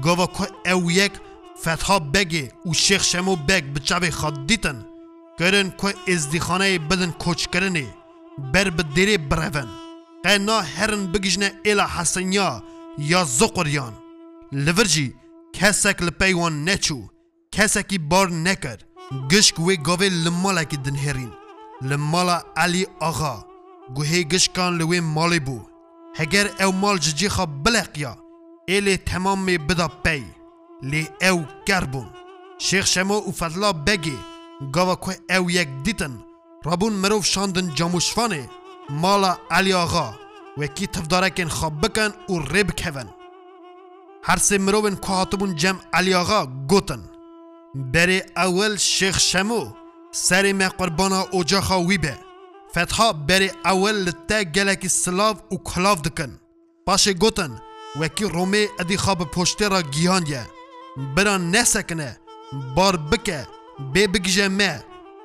[0.03, 1.11] گوا که او یک
[1.63, 4.86] فتحا بگه او شیخ شمو بگ بچه خود دیتن
[5.39, 7.83] کرن کو ازدیخانه بدن کوچ کرنی
[8.53, 9.67] بر بدری برون
[10.23, 12.61] قنا هرن بگجنه ایلا حسنیا
[13.09, 13.93] یا زقریان
[14.51, 15.11] لورجی
[15.53, 16.97] کسک لپیوان نچو
[17.55, 18.77] کسکی بار نکر
[19.31, 21.31] گشک وی گاوه لمالا که دن هرین
[21.81, 23.45] لمالا علی آغا
[23.95, 25.59] گوهی گشکان لوی مالی بو
[26.19, 28.17] هگر او مال ججی خواب بلقیا
[28.67, 30.23] ایلی تمام بدا پی
[30.83, 32.09] لی او کربون
[32.59, 34.17] شیخ شما و فضلا بگی
[34.75, 36.23] گاوکو او یک دیتن
[36.63, 38.49] رابون مروف شاندن جاموشفانه
[38.89, 40.15] مالا علی آغا
[40.57, 43.09] وکی تفدارکن خواب بکن و ریب کون
[44.23, 46.99] هر سه مروفن که هاتبون جم علی آغا گوتن
[47.75, 49.67] بری اول شیخ شمو
[50.11, 52.17] سر ما قربانا اوجاخا ویبه
[52.75, 56.39] فتحا بری اول لتا گلکی سلاف و کلاف دکن
[56.85, 57.61] پاشه گوتن
[57.99, 60.47] وکی رومه ادی خواب پشتی را گیاندیه
[61.15, 62.19] بران نسکنه
[62.75, 63.47] بار بکه
[63.93, 64.73] بێ بگژە مە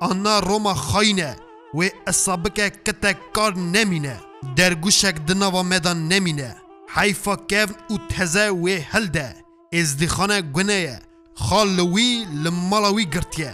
[0.03, 1.31] ئەنا ڕۆما خاینە
[1.77, 4.15] وێ ئەسا بکە کەتە کار نەمینە
[4.57, 6.51] دەرگوشێک دناوە مەدان نەمینە
[6.95, 9.27] حیفا کەڤن و تەزە وێ هەلدە
[9.75, 10.97] ئێزدیخانە گونەیە
[11.45, 12.09] خاڵ لە وی
[12.41, 13.51] لە ماڵەوی گرتیە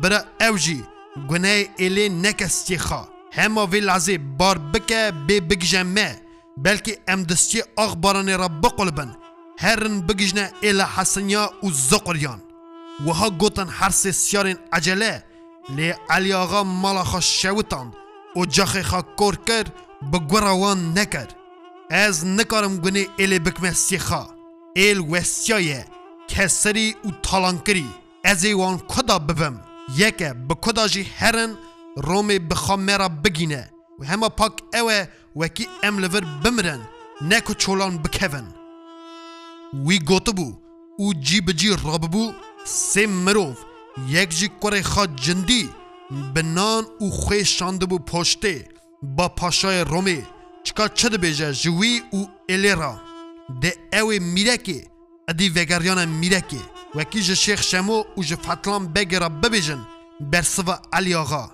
[0.00, 0.80] برە ئەو ژی
[1.30, 3.02] گونەی ئێلێ نەکەستێخا
[3.36, 6.10] هەما وێ لازێ بار بکە بێ بگژە مە
[6.64, 9.10] بەلکی ئەم دەستی ئاخبارانێ ڕە بقڵ بن
[9.64, 12.40] هەرن بگژنە ئێلە حەسەنیا و زۆقریان
[13.06, 15.24] وها گوتن هر سه سیارین عجله
[15.76, 17.92] لی علی آقا مالا خوش شوتان
[18.36, 19.64] و جاخی خا کور کر
[20.12, 21.26] بگوروان نکر
[21.90, 24.26] از نکارم گونه ایل بکمه سیخا
[24.76, 25.86] ایل وستیایه
[26.28, 27.86] کسری و تالانکری
[28.24, 29.60] از ایوان کدا ببم
[29.96, 31.56] یکه بکدا جی هرن
[31.96, 36.88] رومی بخوا مرا بگینه و همه پاک اوه وکی ام لور بمرن
[37.22, 38.54] نکو چولان بکون
[39.86, 40.54] وی گوتو بو
[40.98, 42.32] او جی بجی رابو
[42.66, 43.58] سه مروف
[44.08, 45.68] یک جی کره خود جندی
[46.34, 48.68] به نان او خوی شانده بو پشته
[49.02, 50.22] با پاشای رومی
[50.64, 53.00] چکا چه ده بیجه جوی او الی را
[53.60, 54.84] ده اوی میره که
[55.28, 56.56] ادی وگریان میره که
[56.94, 59.86] وکی جه شیخ شمو او جه فتلان بگیره ببیجن
[60.20, 61.50] برسوا علی آغا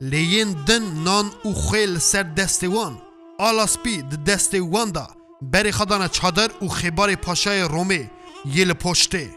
[0.00, 2.98] لیین دن نان او خوی سر دست وان
[3.38, 5.06] آلاسپی ده دست وان ده
[5.42, 8.10] بری خدانه چادر او خبار پاشای رومی
[8.54, 9.30] یل پشته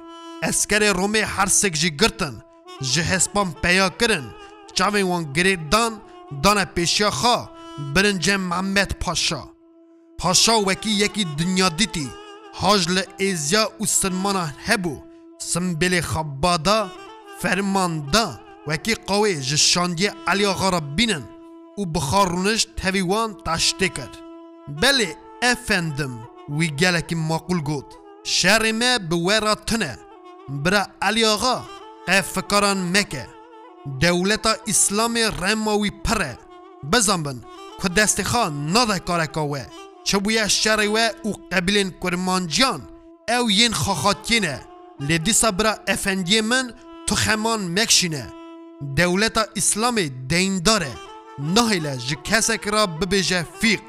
[0.48, 2.36] اسکر رومی هر سک جی گرتن
[2.92, 4.26] جه هسپان پیا کرن
[4.78, 5.94] چاوین وان گرید دان
[6.44, 7.38] دان پیشیا خوا
[7.94, 9.42] برن جم محمد پاشا
[10.20, 12.08] پاشا وکی یکی دنیا دیتی
[12.54, 14.96] حاج ل ایزیا و سلمان هبو
[15.40, 16.80] سنبل خبادا
[17.42, 21.24] فرمان دا وکی قوی جشاندی علی آقا را بینن
[21.78, 24.18] و بخارونش تهویوان تشتی کرد
[24.82, 27.86] بله افندم وی گلکی معقول گود
[28.24, 29.98] شر ما به ورا تنه
[30.50, 31.64] برا علی آقا
[32.08, 33.28] قف فکران مکه
[34.00, 36.38] دولتا اسلام رماوی پره
[36.92, 37.42] بزن بن
[37.82, 39.66] که دست خان نده کارکاوه
[40.04, 42.82] چه بویا شر و او قبلین کرمانجان
[43.30, 44.62] او ین خاخاتینه
[45.00, 46.74] لدی صبرا افندی من
[47.08, 48.34] تو خمان مکشینه
[48.96, 50.92] دولتا اسلام دین داره
[51.40, 53.82] نهیله جه کسک را ببیجه فیق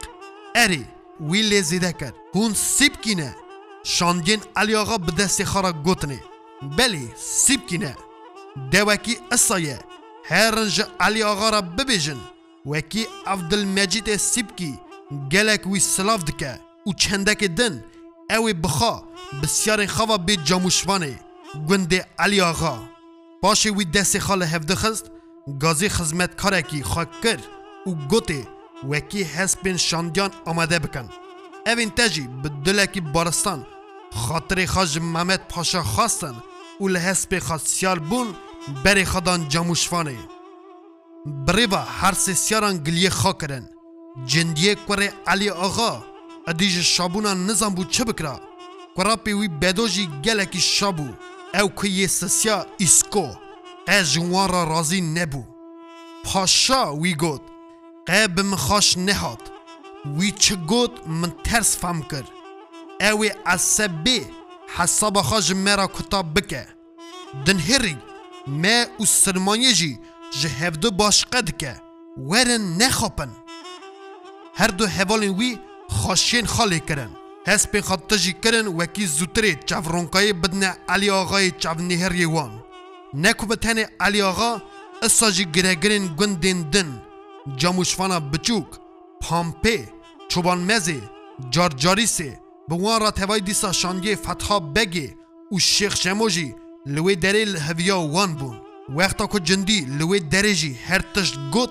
[0.54, 0.84] اری
[1.20, 3.36] وی لیزیده کرد هون سیب کینه
[3.84, 6.22] شاندین علی آقا به دست خارا گوتنه
[6.76, 7.06] بەلی
[7.46, 7.92] سیبکینە
[8.72, 9.78] دەوەکی ئەسەیە
[10.30, 12.20] هێرنجە علی ئاغاڕە ببێژن
[12.72, 14.72] وەکی ئەفدل مەجیتێ سیبکی
[15.32, 16.52] gelek wî silav dike
[16.88, 17.74] û çendekê din
[18.36, 18.94] ew ê bixa
[19.42, 21.14] bi syarên xava bê camûşvanê
[21.68, 22.76] gundê Eliaxa.
[23.42, 25.04] Paşê wî destê xa li hevdixist,
[25.62, 27.40] gazê xizmetkarekî xa kir
[27.88, 28.42] û gotê
[28.90, 31.06] wekî hespên şandiyan amade bikin.
[31.72, 33.60] Evên te jî bi dilekî baristan
[34.24, 36.36] xatirê xa ji Memed Paşa xastin
[36.82, 38.28] û li hespê xat sisyar bûn
[38.84, 40.20] berê xedan camûşvanê.
[41.46, 43.64] Birêva her sê siyaran giliyê xa kirin.
[44.30, 45.92] Cindiyê kurê Elî axa
[46.50, 48.36] edî ji şabûna nizam bû çi bikira?
[48.96, 51.06] Kurapê wî bedo jî gelekî şabû.
[51.60, 53.26] Ew ku yê sisya îsko.
[53.98, 55.42] Ez ji wan ra razî nebû.
[56.24, 57.42] Paşa wî got.
[58.08, 59.42] Qe bi min xaş nehat.
[60.18, 62.26] Wî çi got min ters fem kir.
[63.10, 64.20] Ew ê esebê
[64.76, 66.66] حسابا خوا ji me ra kutab bike.
[67.46, 67.96] Din herî
[68.46, 69.92] me û Silmaniyê jî
[70.38, 71.74] ji hevdu başqe dike.
[72.16, 73.30] Werin nexapin.
[74.54, 75.50] Her du hevalên wî
[76.02, 77.10] xaşên xalê kirin.
[77.46, 82.52] Hespên xatta jî kirin wekî zûtirê çavronkayê bidne Elî Agayê çavnêheriyê wan.
[83.14, 84.62] Neku bi tenê Elî Aga
[85.06, 86.88] issa jî giregirên gundên din,
[87.60, 88.68] camûşvana biçûk,
[89.24, 89.78] pampê,
[90.30, 91.00] çoban mezê,
[91.54, 92.30] carcarîsê,
[92.70, 95.14] به وان رتوای دیسا شانگی فتحا بگی
[95.52, 96.54] و شیخ شموجی
[96.86, 98.60] لوی دری هویا وان بون
[98.96, 100.20] وقتا که جندی لوی
[100.54, 101.70] جی هر تشت گوت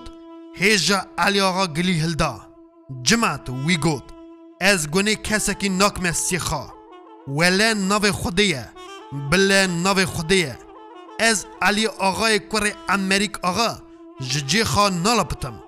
[0.55, 2.41] هیجا علی آقا گلی هلدا
[3.03, 4.03] جمعت وی گوت
[4.61, 6.69] از گونه کسی که ناکم سیخا
[7.27, 8.69] ولی نو خودیه
[9.31, 10.57] بله نو خودیه
[11.19, 13.79] از علی آقای کور امریک آقا
[14.21, 15.59] ججی خا نالپتم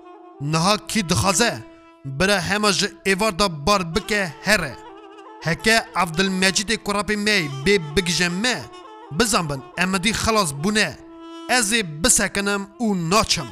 [0.42, 1.66] نها کی دخازه
[2.06, 2.72] برا همه
[3.06, 4.78] ایوار دا بار بکه هره
[5.48, 8.58] هەکە عبدمەجدێ کوڕپی مێ بێ بگژەم مە
[9.18, 10.90] بزان بن ئەمەدی خلاص بوونە
[11.52, 13.50] ئەزێ بسەکەنم و ناچم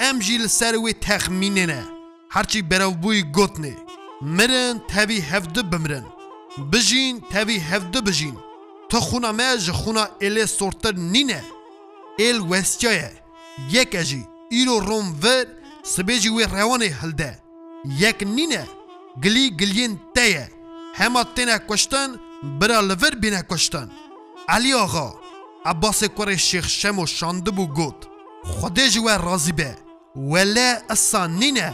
[0.00, 1.82] ئەم ژی لەسەر وێ تەخمینێنە
[2.34, 3.74] هەرچی بەرەوبووی گوتنێ
[4.36, 6.06] مرن تەوی هەفتە بمرن
[6.72, 8.36] بژین تەوی هەفتە بژین
[8.90, 11.42] تۆ خونا مە ji خونا ئێلێ سۆرتر نینە
[12.20, 13.10] ئێل وەستایە
[13.76, 14.24] یەکەژی
[14.54, 15.46] ئیرۆ ڕۆم ڤر
[15.94, 17.32] سبێژی وێ ڕێوانێ هەلدە
[18.02, 18.64] یەک نینە
[19.24, 20.44] گلی گلیên te ye
[21.00, 22.10] هما تینا کشتن
[22.58, 23.88] برا لور بینا کشتن
[24.48, 25.10] علی آقا
[25.66, 27.98] عباس کور شیخ شمو شانده بو گوت
[28.56, 29.76] خوده جوه رازی به
[30.32, 31.72] ولی اصا نینه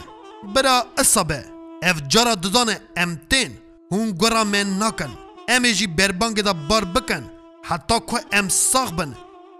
[0.55, 1.45] برا اصا به
[1.83, 3.51] اف جارا ددانه امتین
[3.91, 5.09] هون گرا من نکن
[5.49, 7.23] امی جی بربانگ دا بار بکن
[7.63, 9.15] حتی که ام ساغ بن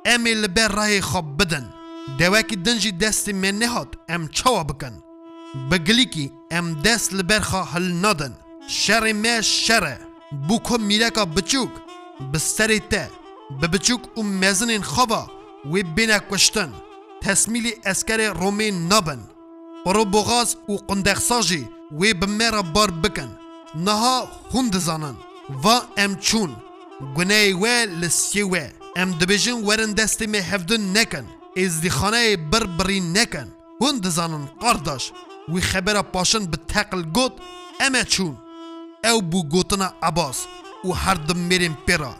[0.05, 1.69] امی لبه رای خواب بدن
[2.19, 5.03] دوکی دنجی دست من نهاد ام چوا بکن
[5.71, 8.37] بگلی که ام دست لبر خواه هل ندن
[8.77, 9.95] شەڕی مێش شەڕە
[10.47, 11.73] بوو کۆ میرەکە بچووک
[12.31, 13.03] بستەری تە
[13.59, 15.23] بە بچووک و مێزنین خۆبە
[15.71, 16.71] وی بینە کوشتن
[17.23, 19.21] تەسمیلی ئەسکەری ڕۆمی نەبن
[19.83, 21.63] بڕۆ بۆغاز و قندەخساژی
[21.99, 23.31] وێ بمێرە بار بکەن
[23.85, 24.17] نەها
[24.49, 25.15] خون دزانن
[25.63, 26.51] وا ئەم چوون
[27.15, 28.65] گونەی وێ لە سێ وێ
[28.97, 31.25] ئەم دەبێژن وەرن دەستی مێ هەفتن نەکەن
[31.57, 33.47] ئێزدیخانەیە بەر بڕی نەکەن
[33.81, 35.03] هون دزانن قارداش
[35.51, 37.35] وی خەبەرە پاشن بە تەقل گوت
[37.81, 38.35] ئەمە چوون
[39.03, 40.37] ew bû gotina Ebas
[40.87, 42.11] û her dim mêrên pêra.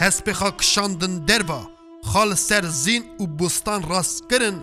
[0.00, 1.60] Hespêxa kişandin derva,
[2.12, 4.56] xal ser zîn û bostan rast kirin,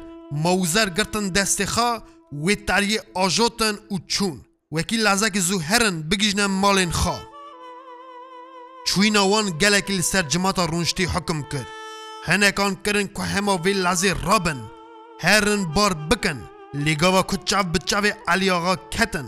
[0.43, 2.01] mewzer girtin destêxa
[2.45, 4.38] wê teriyê ajotin û çûn.
[4.70, 7.16] Wekî lezekî zû herin bigîjne malên xa.
[8.88, 11.66] Çûyna wan gelekî li ser cimata rûniştî hekim kir.
[12.26, 14.59] Henekan kirin ku hema vê lezê rabin,
[15.20, 16.39] herin bar bikin,
[16.84, 19.28] lêgava ku çav bi çavê Aliyaxa ketin,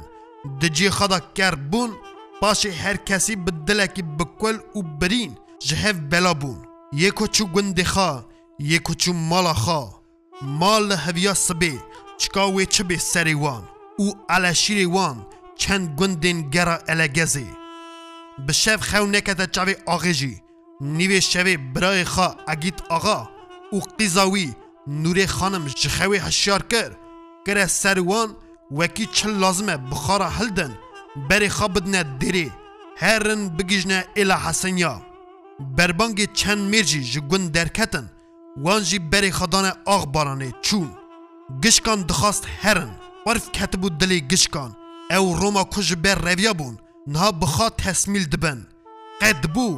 [0.61, 1.91] di cê xeda kerbûn,
[2.41, 8.25] پاشی هر کسی به دلکی بکل و برین جهف بلا بون یکو چو گندی خوا
[8.59, 10.01] یکو چو مالا خوا
[10.41, 11.73] مال هویا سبه
[12.17, 13.63] چکاوی چه به سری وان
[13.99, 15.25] او علشیری وان
[15.57, 17.47] چند گندین گرا الگزی
[18.47, 20.41] به شف خو نکتا چاوی آغی جی
[20.81, 23.29] نیوی شوی برای خوا اگیت آغا
[23.71, 24.53] او قیزاوی
[24.87, 26.91] نوری خانم جخوی هشیار کر
[27.47, 28.35] کره سروان
[28.71, 30.77] وکی چل لازمه بخارا هلدن
[31.29, 32.45] berê xwe bidine derê
[32.95, 34.93] herin bigîjne êla Hesenya.
[35.77, 38.05] Berbangê çend mêr jî ji gund derketin,
[38.55, 40.87] wan jî berê xwe dane axbaranê çûn.
[41.61, 42.89] Gişkan dixwast herin,
[43.25, 44.71] barf ketibû dilê gişkan,
[45.09, 46.75] ew Roma ku ji ber reviya bûn,
[47.07, 48.59] niha bixa tesmîl dibin.
[49.19, 49.69] Qed bû,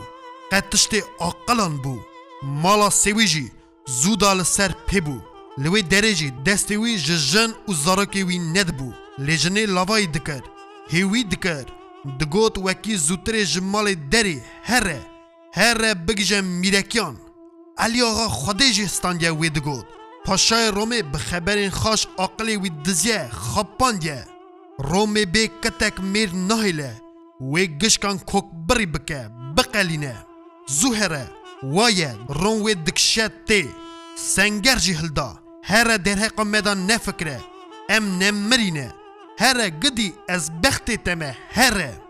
[0.52, 1.96] qed tiştê aqilan bû.
[2.44, 3.52] Mala sêwî jî
[3.88, 5.16] zûda li ser pêbû.
[5.64, 8.90] Li wê derê jî destê wî ji jin û zarokê wî nedibû,
[9.26, 10.42] lê jinê lavayî dikir.
[10.94, 11.66] هێوی دکەر
[12.20, 14.38] دگوت وەکی زووترێ ji malê derê
[14.70, 14.98] here
[15.60, 17.16] here bigije mîrekiyan
[17.86, 19.86] Eliyaxa Xwedê jî standiye wê digot
[20.26, 23.22] Paşayê Romê bi xeberên xaş aqilê wî diziye
[23.54, 24.20] xapandiye
[24.92, 26.92] Romê bê ketek mêr nahêle
[27.54, 29.22] wê gişkan kokbirî bike
[29.58, 30.16] biqelîne
[30.78, 31.26] Zû here
[31.76, 32.12] waye
[32.42, 33.62] ron wê dikişe tê
[34.34, 35.30] Senger jî hilda
[35.70, 37.38] here derheqa me da nefikre
[37.96, 38.92] em nemirîne
[39.40, 42.02] هره گدی از بخت تمه هره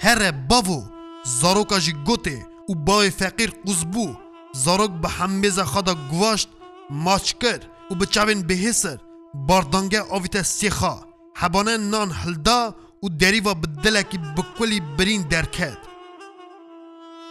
[0.00, 0.84] هره باو
[1.24, 4.14] زاروکا جی گوته و بای فقیر قزبو
[4.54, 6.48] زاروک به همیز خدا گواشت
[6.90, 8.98] ماچ کرد و به چوین بهسر
[9.34, 11.02] باردانگه آویت سیخا
[11.36, 15.78] حبانه نان هلدا و دریوا به دلکی بکلی برین درکد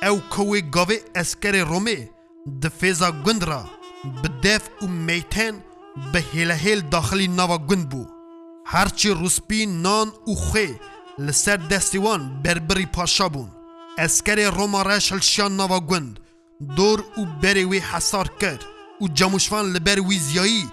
[0.09, 2.09] او کوی گاوه اسکر رومه
[2.61, 3.63] دفیزا گند را
[4.23, 5.63] به دف و میتن
[6.13, 8.05] به هیله هیل داخلی نوا گند بو
[8.71, 10.75] هرچی روسپی نان و خی
[11.19, 13.51] لسر دستیوان بربری پاشا بون
[13.97, 16.19] اسکر روما رشل شان نوا گند
[16.75, 18.65] دور او بری وی حسار کرد
[18.99, 20.65] او جموشوان لبر وی زیایی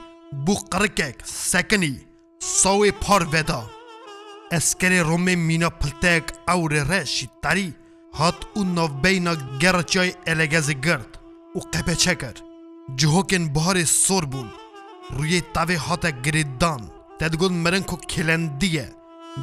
[0.46, 2.00] بو قرکک سکنی
[2.40, 3.70] ساوی پار ودا
[4.52, 7.74] اسکر روم مینا پلتک اور رشی تری
[8.14, 11.18] هات او نوبینا گرچای الگز گرد
[11.54, 12.40] او قپچه کرد
[12.96, 14.48] جهوکن بهار سور بون
[15.10, 18.88] روی تاوی هات گریدان ته دگول مرن کو کلندیه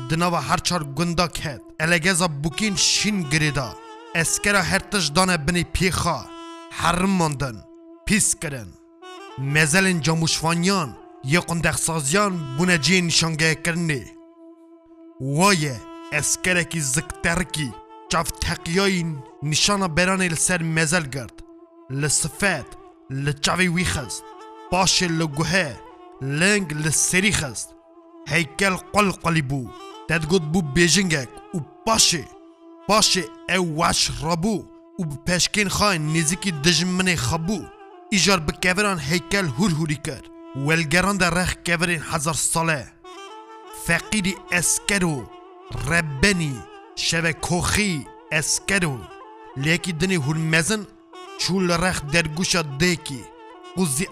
[0.10, 3.70] دنوا هر چار گندا کهد الگزا بوکین شین گریدا
[4.16, 6.20] اسکرا هرتش دانه بنی پیخا
[6.80, 7.58] حرم ماندن
[8.06, 8.68] پیس کرن
[9.54, 10.90] مزلن جاموشوانیان
[11.34, 14.04] یا قندخسازیان سازیان بونه جی نشانگه کرنی
[15.22, 15.76] وایه
[16.72, 17.70] کی زکترکی
[18.12, 19.12] چاف تقیاین
[19.44, 21.34] نشان برانه لسر مزل گرد
[21.90, 22.70] لصفت
[23.10, 24.24] لچاوی ویخست
[24.72, 25.85] باشه لگوهه
[26.22, 27.70] لنگ لسری خست،
[28.30, 29.72] هیکل قل قلی بو بوو
[30.12, 32.26] دەدگوت بوو بێژنگێک و پاشه
[32.90, 34.66] او او واش ڕەبوو
[35.00, 37.62] و بپشکین پێشکین خاین نزیکی دجمنه خبو
[38.14, 38.68] ایجار بە
[39.00, 40.24] هیکل هور هوری کرد
[40.68, 42.88] وەلگەڕاندا ڕێخ کەڤرین حەزار هزار ساله
[44.52, 45.26] ئەسکەر و
[45.90, 46.56] ربنی
[47.00, 48.98] شەوە کۆخی اسکرو
[49.58, 50.82] و دنی هورمەزن
[51.42, 53.22] چوو لە ڕێخ دەرگوشە دێکی
[53.76, 54.08] قوزی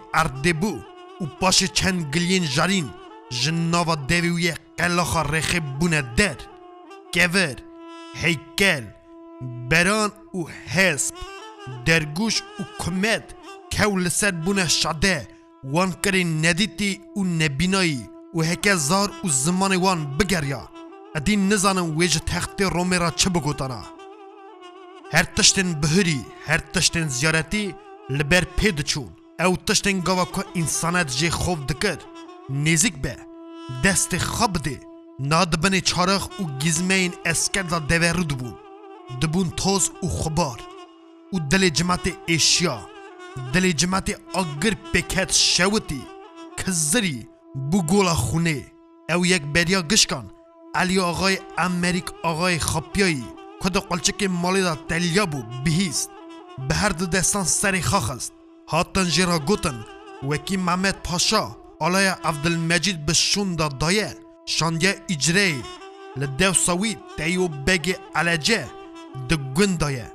[1.19, 2.85] u paşê çend giliyên jarîn
[3.31, 6.37] ji nava devê û yê qelaxa rêxê bûne der
[7.11, 7.57] kevir
[8.13, 8.83] heykel
[9.71, 11.15] beran û hesp
[11.87, 13.23] dergûş û kumet
[13.73, 15.27] kew li ser bûne şade
[15.61, 18.03] wan kirê nedîtî û nebînayî
[18.35, 20.63] û heke zar û zimanê wan bigeriya
[21.17, 23.81] edî nizanin wê ji textê Romê ra çi bigotana
[25.11, 27.75] her tiştên bihirî her tiştên ziyaretî
[28.17, 29.07] li ber pê diçûn
[29.41, 31.29] او تشتێنگەوە کە ئینسانەت جێ
[31.69, 31.99] دکر
[32.65, 33.15] نزیک به
[33.83, 37.11] دست دەستێ خە بدێ او گزمه و گیزمەین
[37.71, 38.53] دا دەوێڕ دبوو
[39.21, 40.59] دبون توز و خبار
[41.33, 42.77] و دلێ جماتێ ئێشیا
[43.53, 46.01] دلێ جماتێ ئەگر پێکەت شەوتی
[46.59, 47.17] کەزری
[47.69, 48.57] بو گۆڵە خونه
[49.13, 50.25] او یک بەریا گشکان
[50.81, 50.97] علی
[51.67, 53.23] امریک آقای ئاغای
[53.61, 56.09] که دا قلچک مالی دا تلیا بو بهیست
[56.67, 57.83] به هر دو دەستان سەری
[58.69, 59.75] Hatanjira Gutan,
[60.21, 61.49] Vakim Mehmet Pasha,
[61.81, 64.13] Olaya Abdulmajid Bishunda Daya,
[64.47, 65.61] Shonga Ijrei,
[66.15, 68.67] Ledevsawi Tayubegi Alaja,
[69.27, 70.09] Dugundaya.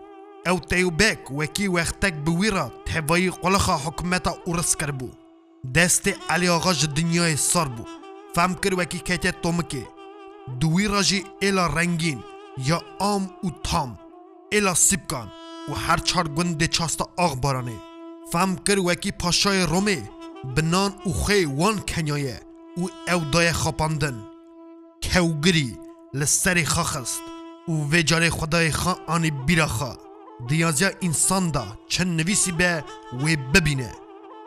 [0.49, 5.09] او تیوبک وکی وقتک بویرا تحوی قلخا حکمت اورس کر بو
[5.75, 7.85] دست علی آقا دنیای سار بو
[8.35, 9.83] فهم کر وکی کهتی تومکی
[10.61, 12.21] دویرا جی ایلا رنگین
[12.67, 13.97] یا آم و تام
[14.53, 15.29] ایلا سیبکان
[15.69, 17.77] و هر چار گنده چاستا آغ بارانه
[18.33, 20.03] فهم کر وکی پاشای رومه
[20.57, 22.41] بنان او خی وان کنیایه
[22.77, 24.25] او او دای خاپاندن
[25.13, 25.77] کوگری
[26.15, 27.21] لسر خاخست
[27.69, 29.97] او وجار خدای خا آنی بیرا خا
[30.49, 33.93] دیازیا انسان دا چند نویسی به و ببینه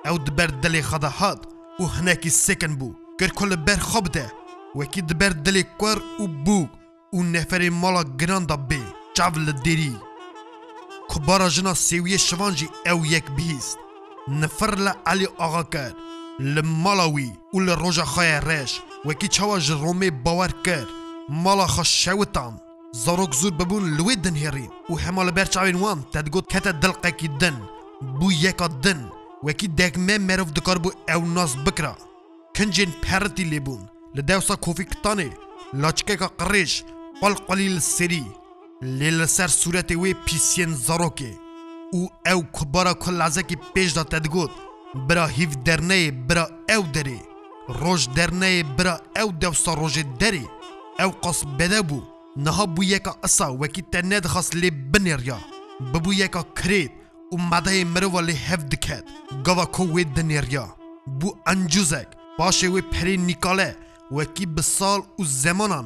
[0.10, 1.48] او دبر دل خدا هاد
[1.80, 4.32] او هنکی سکن بو گر کل بر خواب ده
[4.76, 6.68] وکی دبر دل کور او بو
[7.14, 9.96] او نفر مالا گران دا بی چاول دیری
[11.12, 13.78] کو باراژنا سێویە شوانجی ئەو یەک بیست
[14.42, 15.92] نەفر لە علی ئاغاکەر
[16.54, 18.72] لە ماڵاوی و لە ڕۆژە خۆیە ڕێژ
[19.08, 20.90] وەکی چاوە ژ ڕۆمێ باوەەر کرد
[21.44, 22.54] ماڵە خە شەوتان
[23.04, 27.58] زەڕۆک زور ببوون لێ دنهێڕین و هەما لە بەرچاوین وان تەدگوت کەتە دڵقێکی دن
[28.20, 29.02] بوو یەکە دن
[29.46, 31.96] وەکی دەگمە مرۆڤ دکار بوو ئەو ناز بکرا
[32.58, 33.82] کنجێن پەرتی لێبوون
[34.16, 35.30] لە دەوسا کۆفی کتانێ
[35.82, 36.72] لاچکێکە قڕێژ
[37.22, 38.26] قڵ قەلی لە سێری
[38.82, 41.34] صورت لێ لەسەر سوورەتەوەی او زەڕۆکێ
[41.98, 42.94] و ئەو کوبارە
[43.74, 44.52] پیش دا تدگود
[45.10, 47.20] برا هیف درنه برا او دری
[47.80, 50.46] روش درنه برا ئەو دەوسە ڕۆژێ دەرێ
[51.00, 52.08] ئەو قەس بەدە بوو
[52.46, 55.40] نەها بوو یەکە ئەسا وەکی تەنێت خەست لێ بنێریا
[55.94, 56.92] ببو یکا کرید
[57.32, 59.06] او مده مروه لی هف دکت
[59.46, 60.66] گوا کو وی دەنێریا
[61.20, 63.70] بوو ئەنجوزێک پاشێ وێ پەرێ نیکالە
[64.18, 65.86] وەکی بە ساڵ و زەمانان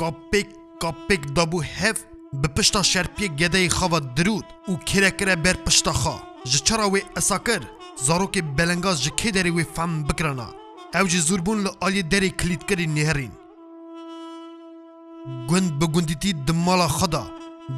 [0.00, 0.48] کپک
[0.82, 1.98] کاپێک دەبوو هەف
[2.42, 7.60] به پشتا شرپی گده خواه درود و کره کره بر پشتا خواه جچرا وی اساکر
[7.96, 10.50] زارو که بلنگاز جکی داری وی فهم بکرنا
[10.94, 13.32] او جی زوربون لعالی داری کلید کری نهرین
[15.48, 17.30] گند بگندیتی دمالا خدا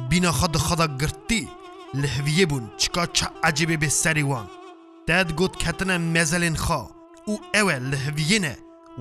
[0.09, 1.47] بینا خدا خدا گرتی
[1.93, 4.47] لحویه بون چکا چه عجیبه به سری وان
[5.07, 6.91] داد گوت کتنه مزلین خوا
[7.25, 8.57] او اوه لحویه نه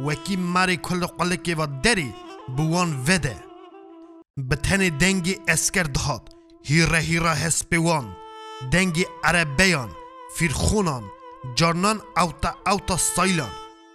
[0.06, 2.14] وکی ماری کل قلکی و داری
[2.56, 3.45] بوان وده
[4.38, 8.16] به تن دنگی اسکر دهاد هیره هیره هسپیوان
[8.72, 9.90] دنگی عربیان
[10.36, 11.04] فیرخونان
[11.56, 13.50] جارنان اوتا اوتا سایلان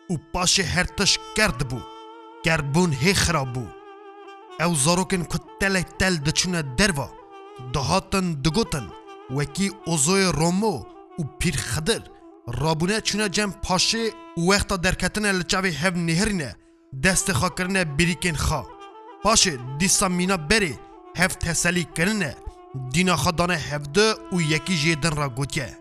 [0.09, 1.79] او پاش هرتش کرد بو
[2.45, 3.65] گربون هی خراب بو
[4.63, 7.09] او زاروکن کتل تل دچونه دروا
[7.73, 8.87] دهاتن دگوتن
[9.37, 10.85] وکی اوزوی رومو
[11.17, 12.01] او پیر خدر
[12.47, 14.03] رابونه چونه جم پاشه
[14.49, 16.55] وقتا درکتن لچاوی هف نهرینه
[17.03, 18.80] دست خاکرنه بریکن خواه
[19.23, 19.59] پاشه
[19.89, 20.79] سامینا بره
[21.17, 22.35] هف تسلی کرنه
[22.93, 25.77] دینا خدانه هفده و یکی جیدن را گوتیه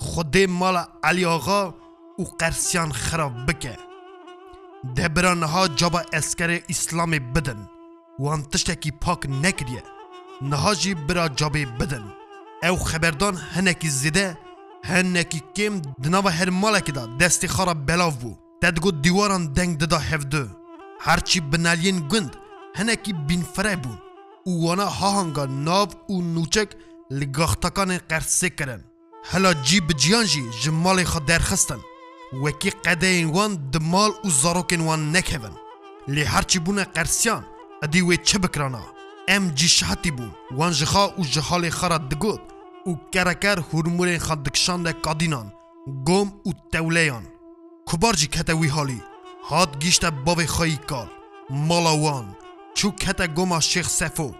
[0.00, 1.74] خود مال علی آقا
[2.18, 3.76] او قرسیان خراب بکه
[4.96, 7.68] ده برانها جابا اسکر اسلام بدن
[8.18, 9.82] وان تشتکی پاک نکریه
[10.42, 12.04] نها جی برا جابه بدن
[12.62, 14.38] او خبردان هنکی زیده
[14.84, 20.46] هنکی کم دناو هر مالکی دا دستی خارا بلاو بو تدگو دیواران دنگ ددا هفده
[21.00, 22.34] هرچی بنالین گند
[22.78, 24.00] هەنێکی بینفرە بوون
[24.48, 26.70] و وانە هاهنگا ناو û نوچەک
[27.20, 28.82] li gaxtakanên qersê kirin.
[29.32, 31.80] Hela cî bi ciyan jî ji malê xwe derxistin.
[32.44, 35.56] Wekî qedeyên wan di mal û zarokên wan nekevin.
[36.14, 37.44] Lê herçî bûne qersiyan,
[37.86, 38.82] edî wê çi bikirana.
[39.28, 42.42] Em cî şihetî bûn, wan ji xa û ji halê xwe re digot
[42.88, 45.48] û kereker hurmûrên xwe dikişande kadînan,
[46.06, 47.24] gom û tewleyan.
[47.88, 49.00] Kubar jî kete wî halî,
[49.50, 51.08] hat gîşte bavê xwe yî kal.
[51.68, 52.26] Mala wan,
[52.74, 54.30] چو کتا گوما شیخ سفو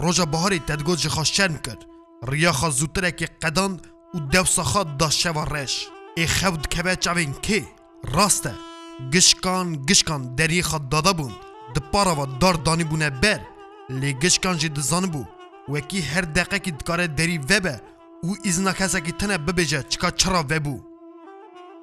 [0.00, 1.76] روژا بهاری تدگو جخا شرم کر
[2.28, 3.80] ریا خا زوتره که قدان
[4.14, 5.86] او دوسا سخا داشته و رش
[6.16, 7.62] ای خود که بچه که
[8.14, 8.54] راسته
[9.12, 11.32] گشکان گشکان دری خد دادا بون
[11.76, 13.40] دپارا و دار دانی بونه بر
[13.90, 15.24] لی گشکان جی دزان بو
[15.68, 17.80] و اکی هر دقه که دکاره دری وبه
[18.22, 20.82] او ازنا کسا که تنه ببیجه چکا چرا وبو بو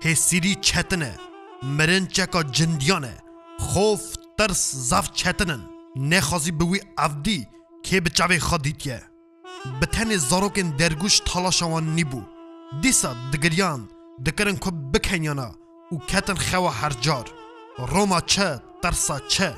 [0.03, 1.17] هی سیری چتنه
[1.63, 3.17] مرن چکا جندیانه
[3.59, 5.61] خوف ترس زاف چتنن
[5.95, 7.47] نخوازی بوی افدی
[7.83, 9.01] که به چوی خدیتیه
[9.79, 12.21] به تن زاروکن درگوش تالاشوان نیبو
[12.81, 13.89] دیسا دگریان
[14.25, 15.51] دکرن که بکنیانا
[15.91, 17.31] و کتن خوا هر جار
[17.91, 19.53] روما چه ترسا چه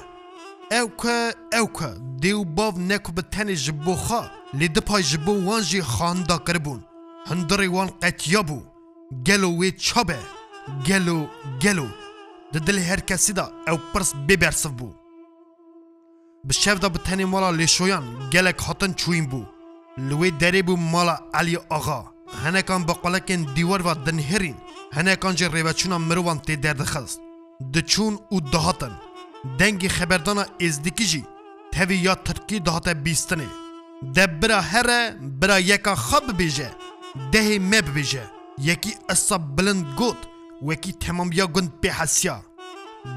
[0.72, 6.84] اوکه اوکه دیو باو نکو به تن جبو خواه لیده پای جبو وانجی خاندا کربون
[7.28, 8.62] هندری وان قتیا بو
[9.26, 10.20] گلو وی چابه
[10.88, 11.26] گلو
[11.62, 11.88] گلو
[12.54, 14.89] د دل هر کسی دا او پرس ببرسف بو
[16.49, 19.41] bi şev da bi tenê mala lêşoyan gelek hatin çûyîn bû
[19.97, 22.04] li wê derê bû mala Elî axa
[22.45, 24.56] hinekan bi qalekên dîwar ve dinhirîn
[24.95, 27.20] hinekan ji rêveçûna mirovan tê derdixist
[27.74, 28.93] diçûn û dihatin
[29.60, 31.24] dengê xeberdana êzdikî jî
[31.72, 33.49] tevî ya tirkî dihate bîstinê
[34.02, 36.70] de bira here bira yeka xa bibêje
[37.34, 38.24] dehê me bibêje
[38.58, 40.18] yekî essa bilind got
[40.68, 42.38] وەکی تەمەمیا گوند پێ حەسیا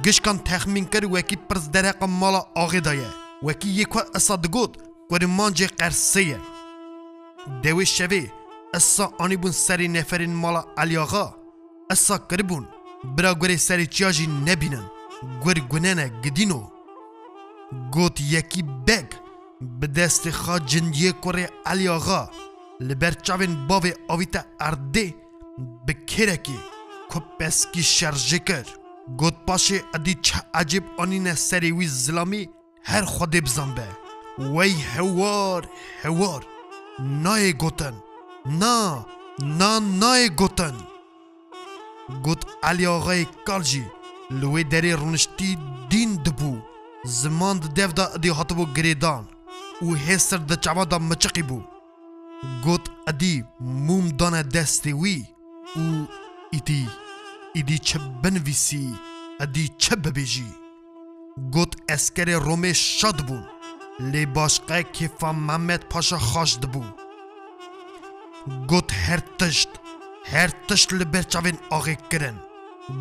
[0.04, 3.10] گشتان تەخمین کرد وەکی پرس دەرەقە ماڵە ئاغێدایە
[3.46, 4.72] وەکی یەکوە ئەسا دگوت
[5.10, 6.40] گوەری مانجێ قەرسەیە
[7.62, 8.24] دەوێ شەوێ
[8.74, 11.26] ئەسا ئانی بوون سەری نەفەرین ماڵە ئەلیاغا
[11.90, 12.64] ئەسا کردبوون
[13.14, 14.86] برا گوێرە سەری چیاژی نەبینن
[15.42, 16.62] گوەر گونەنە گدینۆ
[17.94, 19.08] گوت یەکی بەگ
[19.80, 22.20] bi destê xwe cindiyê kurê Aliyaxa
[22.86, 25.06] li ber çavên bavê avîte erdê
[25.86, 26.58] bi kêrekê
[27.14, 28.66] kopes ki şerjê kir.
[29.20, 32.42] Gotpaşê edî çi ecib anîne serê wî zilamî
[32.82, 33.88] her xwedê bizanbe.
[34.36, 35.62] Wey hewar
[36.02, 36.42] hewar
[37.24, 37.94] nayê gotin.
[38.60, 38.76] Na
[39.40, 40.74] na nayê gotin.
[42.24, 43.84] Got Elî Axayê Kaljî
[44.40, 45.58] li wê derê rûniştî
[45.90, 46.54] dîn dibû.
[47.04, 49.22] Ziman di dev da edî hatibû girêdan
[49.82, 51.60] û hêsir di çava da miçiqî bû.
[52.64, 53.34] Got edî
[53.86, 55.18] mûm dane destê wî
[55.82, 55.84] û
[56.58, 56.82] itî
[57.60, 58.84] îdî çi binivîsî
[59.54, 60.48] dî çi bibêjî
[61.54, 63.38] got eskerê romê şad bû
[64.12, 65.30] lê başqe kêfa
[65.92, 66.82] paşa xweş dibû
[68.70, 69.70] got her tişt
[70.32, 72.36] her tişt li ber çavên axêkirin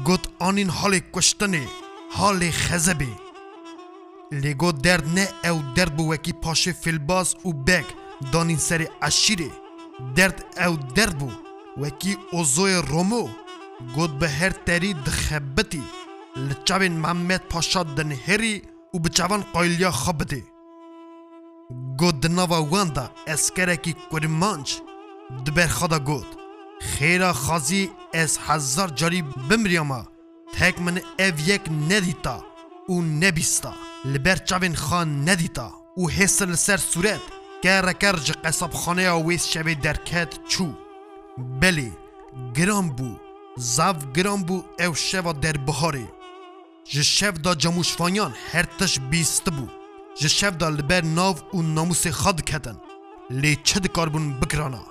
[0.08, 1.66] got anîn halê kuştinê
[2.18, 3.14] halê xezebê
[4.41, 7.86] lê go derd ne ew derd bû wekî paşê fêlbaz û bek
[8.34, 9.51] danîn serê eşîrê
[10.18, 11.30] derd ew derd bû
[11.82, 13.26] wekî ozoyê romo
[13.95, 15.84] گود به هر تری دخبتی
[16.36, 18.61] لچاوین محمد پاشا دنهری
[18.93, 20.43] و بچاوان قایلیا خبتی
[21.97, 24.75] گود نوا واندا اسکرکی کرمانچ
[25.45, 26.25] دبر خدا گود
[26.81, 30.03] خیرا خازی از هزار جاری بمریاما
[30.53, 32.43] تک من او یک ندیتا
[32.88, 33.73] او نبیستا
[34.05, 37.21] لبر چاوین خان ندیتا او حسن سر صورت
[37.63, 40.73] کر جه قصاب خانه آویس شوی درکت چو
[41.61, 41.91] بلی
[42.55, 43.17] گرام بو
[43.58, 46.08] زف گران بود او شوا در بحاری
[46.86, 49.72] جه شو دا جموشفانیان هر تش بیست بود.
[50.20, 52.78] جه شو دا لبر ناو و ناموس خاد کتن
[53.30, 54.84] لی چه دکار بکرانا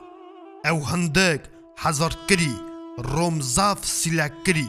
[0.71, 1.41] او هندگ
[1.79, 2.55] هزار کری
[2.99, 4.69] روم زف سیلک کری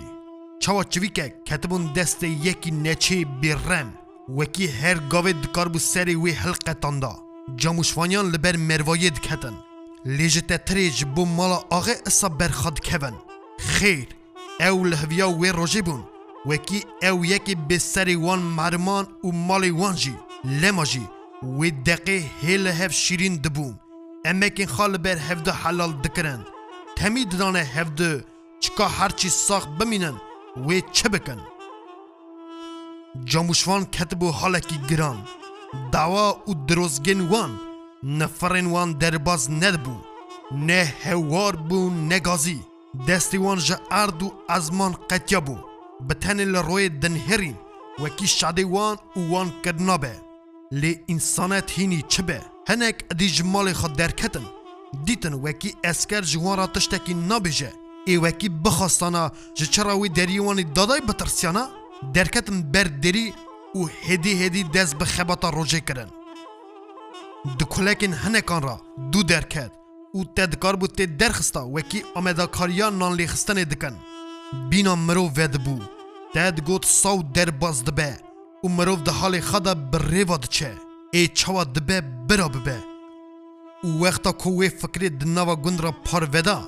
[0.60, 3.94] چاوا چوی که کتبون دست یکی نچه بیرم
[4.38, 7.20] وکی هر گاوه دکار بو سری وی حلقه تاندا
[7.56, 9.54] جموشفانیان لبر مروید دکتن
[10.06, 13.14] لی تتریج بو مالا آغه اصا خد کبن
[13.60, 14.08] خیر
[14.70, 16.04] او لهویا و روژه بون
[16.45, 21.10] وکی او یکی به سری وان مرمان و مالی وان جی لما جی
[21.60, 23.80] و دقی هیل هف شیرین دبون
[24.26, 26.45] امکن خال بر هفده حلال دکرن
[26.95, 28.26] تمی دانه هفده
[28.60, 30.22] چکا هرچی ساخ بمینن
[30.68, 31.38] و چه بکن
[33.26, 35.26] جاموشوان کتبو حالکی گران
[35.91, 37.60] دوا و دروزگین وان
[38.04, 39.95] نفرین وان درباز ندبو
[40.51, 42.60] نه هوار بو نه گازی
[42.94, 45.56] دەستیوان ji erd û ezman qetiya bû
[46.10, 47.56] bi tenê li royê dinherîn
[48.00, 50.16] wekî şedê wan û wan kirina be
[50.74, 52.39] lê însanet hînî çi be
[52.70, 54.46] hinek edî ji malê xwe derketin
[55.08, 57.72] dîtin wekî esker ji wan ra tiştekî nabêje
[58.12, 59.26] ê wekî bixwastana
[59.60, 61.72] ji çira wî deriyê wanê daday bitirsiyana
[62.16, 63.28] derketin ber derî
[63.76, 66.10] û hêdî hêdî dest bi xebata rojê kirin
[67.60, 68.78] di kulekên hinekan ra
[69.12, 69.72] du derket
[70.18, 73.95] û te dikar bû tê derxista wekî amedakariya nanlêxistanê dikin.
[74.72, 75.76] Bîna mirov vedibû,
[76.34, 78.11] te digot saw derbaz dibe
[78.64, 80.72] û mirov di halê xwe de bi rêva diçe,
[81.22, 81.99] ê çawa dibe
[82.30, 82.80] bira bibe.
[83.86, 86.59] û wexta ku wê fikrê di nava gund ra parveda,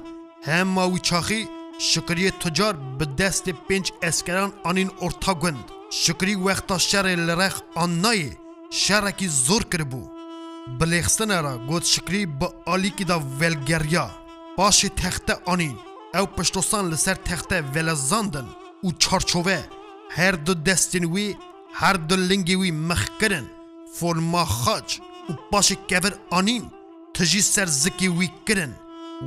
[0.47, 1.41] hema wî çaxî
[1.79, 5.63] şikriye tucar bi destê pênc eskeran anîn orta gund.
[6.03, 8.31] Şikrî wexta şerê li rex annayê
[8.71, 10.14] şerekî zor kiribû.
[10.67, 14.11] Bilexsinera got şikrî bi alîkî da velgeriya.
[14.57, 15.77] Paşê texte anîn.
[16.13, 18.47] Ew piştosan li ser texte velezandin
[18.83, 19.59] û çarçove
[20.09, 21.37] her du destên wî
[21.73, 23.47] her du lingê wî mexkirin.
[23.95, 24.89] Forma xaç
[25.29, 26.65] û paşê kevir anîn.
[27.13, 28.73] Ti jî ser zikê wî kirin.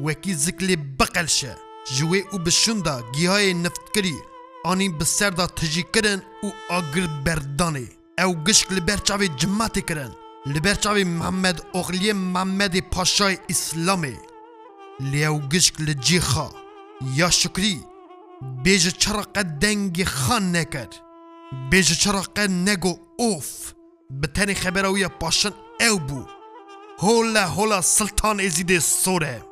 [0.05, 1.53] Wekî ziklê biqelşe.
[1.93, 4.17] Ji wê û bişûn da gihayê niftkirî.
[4.65, 7.87] Anîn bi ser da tijî kirin û agir berdanê.
[8.25, 10.13] Ew gişk li ber çavê cimatê kirin.
[10.47, 14.17] لبرچاوی محمد اغلی محمد پاشای اسلامی
[15.01, 16.49] لیوگشک لجیخا
[17.15, 17.81] یا شکری
[18.63, 20.89] بیج چرق دنگ خان نکر
[21.71, 23.73] بیج چرق نگو اوف
[24.11, 25.51] به تنی خبروی پاشن
[25.91, 26.27] او بو
[26.99, 29.45] هولا هولا سلطان ازیده سوره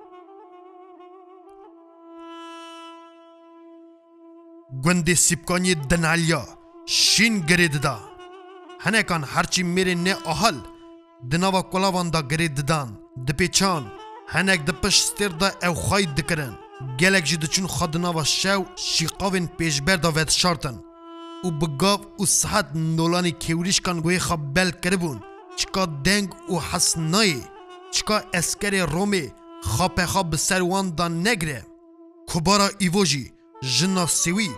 [4.82, 6.46] گوندی سیبکانی دنالیا
[6.86, 7.98] شین گرید دا
[8.80, 10.54] هنکان هرچی میره نه احل
[11.30, 12.90] د ناوه کلاوان دا گری ددان
[13.28, 13.86] د پیچان
[14.32, 16.50] هنک د پش ستر دا او خاید دکرن
[17.00, 20.76] گلک جی دچون خاد ناوه شو شیقاوین پیشبر دا وید شارتن
[21.44, 25.16] او بگاو او سحت نولانی کیوریش کان گوی خواب بل کربون
[25.58, 27.32] چکا دنگ او حسنای
[27.94, 29.24] چکا اسکر رومی
[29.64, 31.62] خواب خواب سروان دا نگره
[32.30, 33.24] کبارا ایووژی
[33.78, 34.50] جنا سوی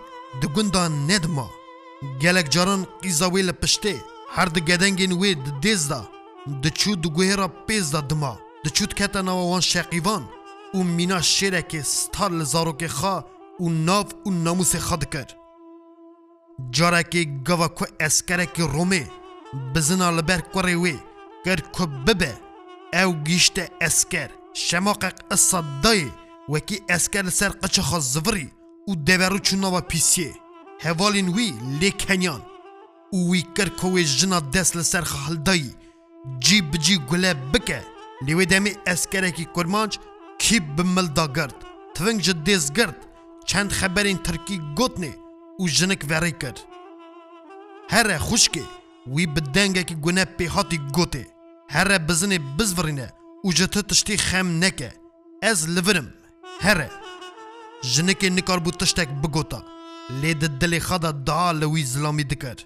[0.43, 1.47] دگون دا ندما
[2.23, 3.95] گلک جاران قیزاوی لپشته
[4.37, 6.03] هر د گدنگین وی د دیز دا
[6.47, 10.23] Diçû di guhêra pêz da dima diçû dikete nava wan şeqîvan
[10.77, 13.17] û mîna şêrekê star li zarokê xwe
[13.63, 15.29] û nav û namûsê xwe dikir.
[16.77, 19.03] Carekê gava ku eskerekê Romê
[19.75, 20.97] bizina li ber kurê wê
[21.45, 22.33] kir ku bibe
[22.93, 24.31] ew gîşte esker
[24.65, 26.09] şemaqeq issa dayê
[26.47, 28.49] wekî esker li ser qiça xwe zivirî
[28.91, 30.33] û deverû çû nava pîsiyê
[30.85, 31.49] hevalên wî
[31.81, 32.43] lê kenyan
[33.15, 35.73] û wî kir ku wê jina dest li ser xwe hildayî
[36.45, 37.81] جی بجی گله بکه
[38.27, 39.99] لیوی دمی اسکرکی کرمانچ
[40.39, 41.55] کی بمل دا گرد
[41.95, 42.97] تفنگ جدیز گرد
[43.47, 45.13] چند خبرین ترکی گوتنی
[45.59, 46.59] او جنک وری کرد
[47.93, 48.65] هر خوشکی
[49.15, 51.25] وی بدنگکی گونه پیهاتی گوتی
[51.71, 53.09] هر بزنی بزورینه
[53.45, 54.93] او جته تشتی خم نکه
[55.43, 56.09] از لورم
[56.61, 56.89] هر
[57.93, 59.63] جنکی نکار بود تشتک بگوتا
[60.23, 62.57] لید دلی خدا دا لوی زلامی دکر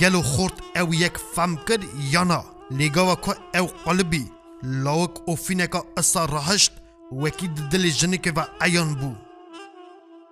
[0.00, 1.82] گلو خورد او یک فهم کرد
[2.12, 2.40] یا نه
[2.78, 4.26] لێگەوە کۆ ئەو قەلبی
[4.84, 6.72] لەوەک ئۆفینەکە ئەسا ڕەهشت
[7.22, 9.16] وەکی دلی ژنێکەوە ئەیان بوو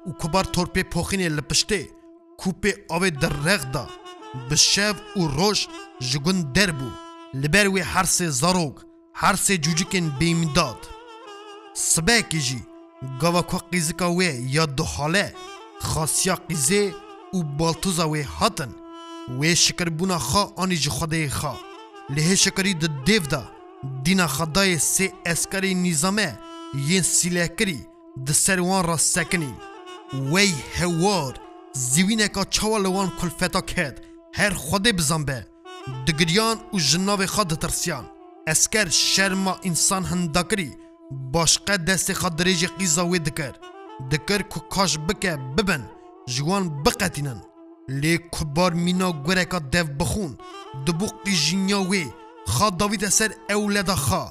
[0.09, 1.83] و کوبار تۆرپێ پۆخینێ لە پشتێ
[2.41, 3.87] کوپێ ئەوێ دەڕێغدا
[4.49, 5.59] bi şev û roj
[6.11, 6.89] ji gund derbû
[7.41, 8.77] li ber wê hersê zarok
[9.21, 10.81] hersê cûcikên bêmîdad
[11.91, 12.61] Sibekê jî
[13.21, 15.27] gava ku qîzika wê ya dihale
[15.91, 16.85] xasiya qîzê
[17.37, 18.73] û baltuza wê hatin
[19.39, 21.55] wê şikirbûna xa anî ji xwedê xa
[22.11, 23.43] lihêşekarî di dêv da
[24.05, 26.31] dîna xedayê sê eskerê nîzame
[26.89, 27.79] yên sîlehkirî
[28.27, 29.53] di ser wan re sekinî
[30.13, 31.35] wey hewar
[31.75, 33.99] zîwîneka çawa li wan kulfeta ket
[34.33, 35.47] her xwedê bizanbe
[36.07, 38.05] di giriyan û ji navê xwe ditirsiyan
[38.47, 40.71] esker şerma însan hindakirî
[41.11, 43.55] başqe destê xwe dirêjê qîza wê dikir
[44.11, 45.83] dikir ku kaş bike bibin
[46.27, 47.39] ji wan biqetînin
[47.89, 50.33] لê kubar mîna gureka dev bixûn
[50.87, 52.05] di bo qîjinya wê
[52.55, 54.25] xwe davî te ser ewleda xwe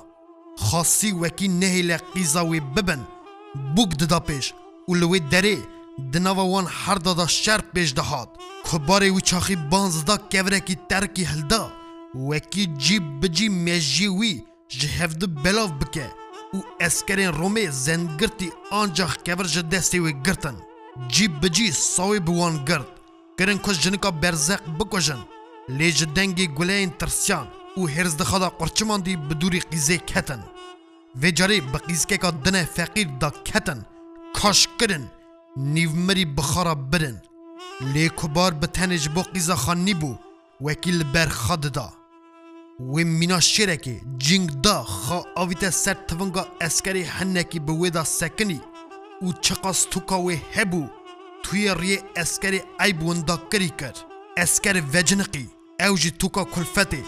[0.69, 3.01] xasî wekî nehêle qîza wê bibin
[3.75, 4.45] bûk dida pêş
[4.89, 5.57] û li wê derê
[6.13, 8.29] di nava wan herda da şer pêş dihat
[8.67, 11.63] kubarê wî çaxî banzda kevrekî terkî hilda
[12.29, 14.33] wekî cî bicî mejî wî
[14.77, 16.07] ji hevdi belav bike
[16.55, 20.55] û eskerên Romê zengirtî ancax kevir ji destê wê girtin
[21.13, 22.96] cî bicî sawê bi wan girt
[23.39, 25.19] کرن کس جنکا برزق بکشن
[25.77, 30.43] لیج دنگی گلین ترسیان او هرز دخلا قرچمان دی بدوری قیزه کتن
[31.21, 33.85] و جاری بقیزکه که دنه فقیر دا کتن
[34.33, 35.05] کاش کرن
[35.57, 37.21] نیومری بخارا برن
[37.81, 40.17] لی کبار به تنج با قیزه خانی بو
[40.61, 41.93] وکیل برخاد دا
[42.79, 48.61] و مینا شیرکی جنگ دا خا آویت سر تونگا اسکری هنکی بویدا سکنی
[49.21, 50.87] او چقاس توکا و هبو
[51.43, 53.99] توی ریه اسکر ای بوندکری کرد
[54.37, 55.47] اسکر وجنقی
[55.87, 57.03] او جی توکا کلفته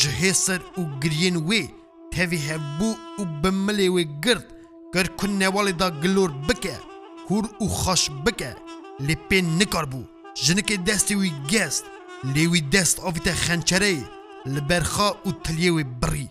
[0.00, 1.68] جهه سر او گرین وی
[2.12, 4.46] تاوی هبو او بملی وی گرد
[4.94, 6.76] گر کن نوالی دا گلور بکه
[7.30, 8.56] هور او خاش بکه
[9.08, 10.00] لپی نکار بو
[10.44, 11.84] جنک دستی وی گست
[12.34, 13.94] لیوی دست آویت خنچره
[14.46, 16.28] لبرخا او تلیوی بری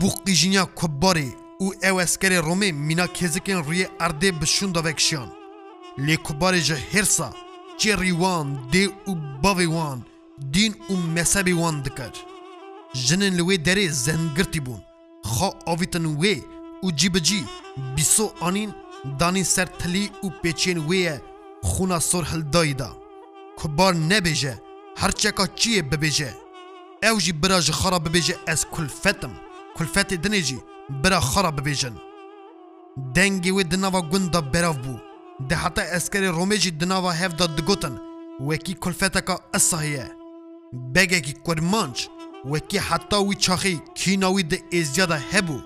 [0.00, 1.28] بوقی جنیا کباره
[1.60, 5.30] او او اسکر رومه مینا کزکن روی ارده بشون دا وکشیان
[5.98, 7.32] لê kubarê ji hirsa
[7.78, 9.98] çêrî wan dê û bavê wan
[10.54, 12.14] dîn û mezhebê wan dikir
[13.04, 14.80] jinên li wê derê zengirtî bûn
[15.34, 16.36] xwe avîtin wê
[16.84, 17.40] û cî bi cî
[17.96, 18.70] bîso anîn
[19.20, 21.16] danîn ser tilî û pêçên wê ye
[21.62, 22.88] xûna sorhildayî da
[23.58, 24.54] kubar nebêje
[24.96, 26.30] her çeka çiyê bibêje
[27.02, 29.32] ew jî bira ji xara bibêje ez kulfetim
[29.76, 30.58] kulfetê dinê jî
[31.02, 31.94] bira xara bibêjin
[33.14, 35.05] dengê wê di nava gunda berav bû
[35.40, 37.98] ده حتى اسكري روميجي دناوا هف دا دقوتن
[38.40, 40.16] وكي كلفتك الصهية
[40.92, 42.08] بگه كرمانش
[42.44, 45.60] وكي حتى وي چاخي كيناوي ده ازيادا هبو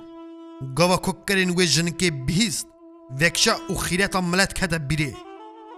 [0.79, 2.67] گوا كوكرين وي جنكي بهيست
[3.21, 5.15] وكشا و خيرتا ملت كده بيري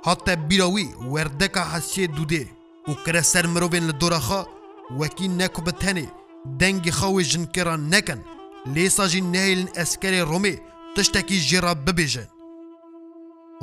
[0.05, 2.47] حتى بيراوي وردك حسيه دوده
[2.89, 4.47] و كره سر مروبين لدورا خا
[4.99, 6.09] وكي نكو بتاني
[6.47, 8.19] دنگ خاوي جنكران نكن
[8.67, 10.59] ليسا جي نهيلن اسكري رومي
[10.97, 12.25] تشتكي جيرا ببيجن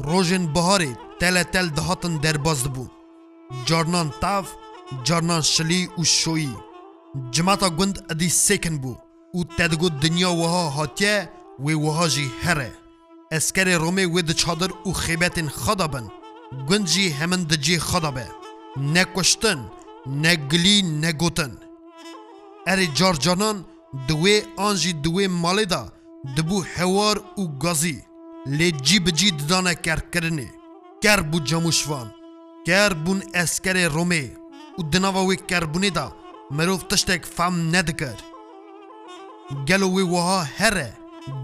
[0.06, 0.88] Rojên biharê
[1.20, 2.86] tele tel e dihatin derbas dibû.
[3.68, 4.46] Carnan tav,
[5.08, 6.50] carnan şilî û şoyî.
[7.34, 8.94] Cimata gund edî sêkin bû
[9.38, 11.30] û te digot dinya wiha hatiye
[11.64, 12.72] wê wiha jî here.
[13.32, 16.06] Eskerê Romê wê di çadir û xêbetên xwe da bin.
[16.68, 18.28] Gund jî hemin di cê xwe da be.
[18.78, 19.60] Ne kuştin,
[20.06, 21.54] ne gilî ne gotin.
[22.68, 23.58] Erê carcanan
[24.08, 25.84] di wê an jî di wê malê da
[26.36, 28.09] dibû hewar û gazî.
[28.48, 30.48] لجی بجی ددانه کر کرنه
[31.04, 32.08] کر بو جموشوان
[32.68, 34.30] کر بون اسکر رومه
[34.78, 36.12] و دناوا وی کربونی دا
[36.52, 38.16] مروف تشتک فهم ندکر
[39.68, 40.94] گلو وی وها هره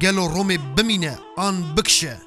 [0.02, 2.18] گلو رومه بمینه آن بکشه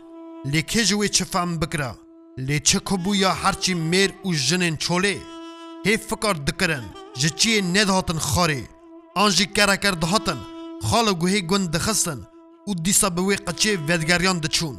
[0.45, 1.97] لیکه جوی چه فهم بکره
[2.39, 5.19] لیچه کبو یا هرچی میر و جنن چوله
[5.87, 6.85] هی فکر دکرن
[7.19, 8.69] جچی ند هاتن خاره
[9.17, 10.39] آنجی کرا کرد هاتن
[10.83, 12.21] خالو گوهی گون دخستن
[12.69, 14.77] û dîsa bi wê qeçê vedgeriyan diçûn.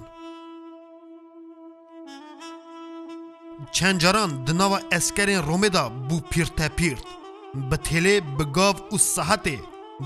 [3.75, 7.03] Çend caran di nava eskerên Romê da bû pîrtepîrt.
[7.69, 9.57] Bi têlê, bi gav û sehetê,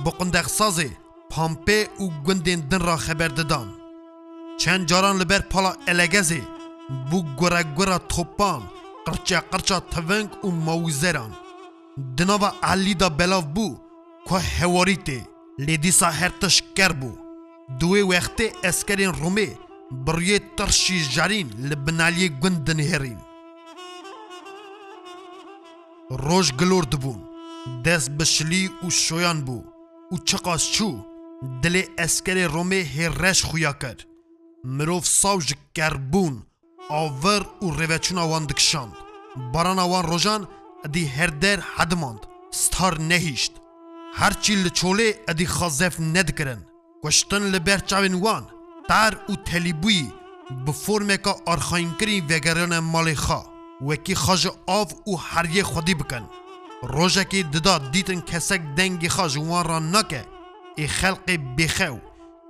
[0.04, 0.90] bi qundexsazê,
[1.32, 3.68] pampê û gundên din ra xeber didan.
[4.62, 6.42] Çend caran li ber pala elegezê,
[7.12, 8.62] bû goregora topan,
[9.06, 11.32] qirça qirça teveng û mawzeran.
[12.18, 13.68] Di nava elî belav bû,
[14.28, 15.20] ku hewarî tê,
[15.66, 16.32] lê dîsa her
[16.76, 17.23] ker bû.
[17.80, 19.50] دوێ وەختێ ئەسکەرێن ڕومێ
[20.06, 23.22] بڕیێ تەرشی ژارین لە بنالیە گوندن هێڕین
[26.26, 27.22] ڕۆژ گلۆر دبوون
[27.86, 29.64] دەست بشلی و شۆیان بوو
[30.14, 30.94] و چقاس چوو
[31.62, 34.02] دلێ ئەسکەرێ ڕۆمێ هێڕێش خویا کرد
[34.76, 36.36] مرۆڤ ساو ji kerbûn
[37.02, 38.94] avir û rêveçûna wan dikişand
[39.54, 40.42] barana wan rojan
[40.88, 42.22] edî her der hedimand
[42.62, 43.54] star nehîşt
[44.20, 46.62] herçî li çolê edî xazef nedikirin
[47.06, 48.46] کشتن لبر چاوین وان
[48.90, 50.08] تر او تلیبوی
[50.66, 53.44] به فرم که آرخاینکری وگران مال خا
[53.82, 56.30] وکی خاج آف او هریه خودی بکن
[56.84, 60.26] روژه که ددا دیتن کسک دنگ خاج وان را نکه
[60.76, 61.98] ای خلق بخو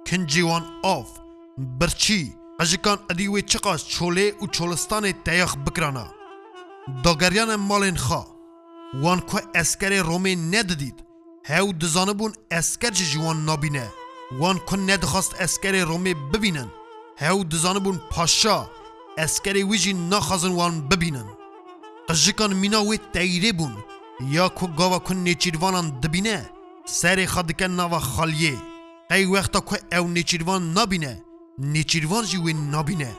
[0.07, 1.07] کنجی وان آف
[1.57, 6.07] برچی اجکان ادیوی چقاش چوله او چولستان تیاخ بکرانا
[7.03, 8.27] داگریان مالین خوا
[8.93, 11.03] وان که اسکر رومی نددید
[11.45, 13.89] هاو دزانه بون اسکر جوان نابینه
[14.31, 16.71] وان کن ندخواست اسکر رومی ببینن
[17.17, 18.65] هاو دزانه بون پاشا
[19.17, 21.25] اسکر ویجی نخوازن وان ببینن
[22.09, 23.75] قجکان مینا وی تیره بون
[24.21, 26.49] یا کو گاوا کن نیچیروانان دبینه
[26.85, 28.57] سر خدکن نوا خالیه
[29.11, 31.23] ای وقتا که او نیچیروان نبینه
[31.57, 33.11] نیچیروان جوی نبینه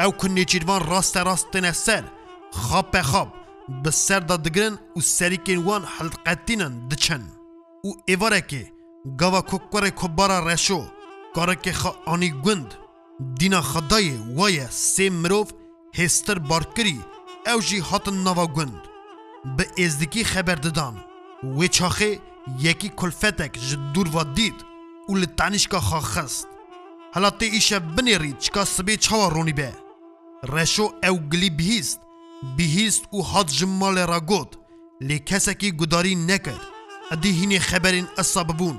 [0.00, 2.04] او کن نیچیروان راست راست تنه سر
[2.52, 3.32] خواب به خواب
[3.82, 7.22] به سر دادگرن و سریکن وان حلقتینن دچن
[7.84, 8.72] او ایواره که
[9.20, 10.80] گوا کوکور کوبارا رشو
[11.62, 12.74] که خا آنی گند
[13.38, 15.50] دینا خدای وای سه مروف
[15.98, 17.00] هستر بارکری
[17.54, 18.80] او جی هاتن نوا گند
[19.56, 21.04] به ازدکی خبر ددان
[21.58, 22.20] و چاخه
[22.60, 24.54] یکی کلفتک جدور و دید
[25.08, 26.46] و لطانشکا خا خست
[27.14, 29.72] حالا تی ایشه بنیری چکا سبی چاوا رونی به
[30.52, 32.00] رشو او گلی بهیست
[32.56, 34.56] بهیست و هات جمال را گود
[35.00, 36.60] لی کسکی گداری نکرد
[37.12, 38.78] ادی هینی خبرین اصاببون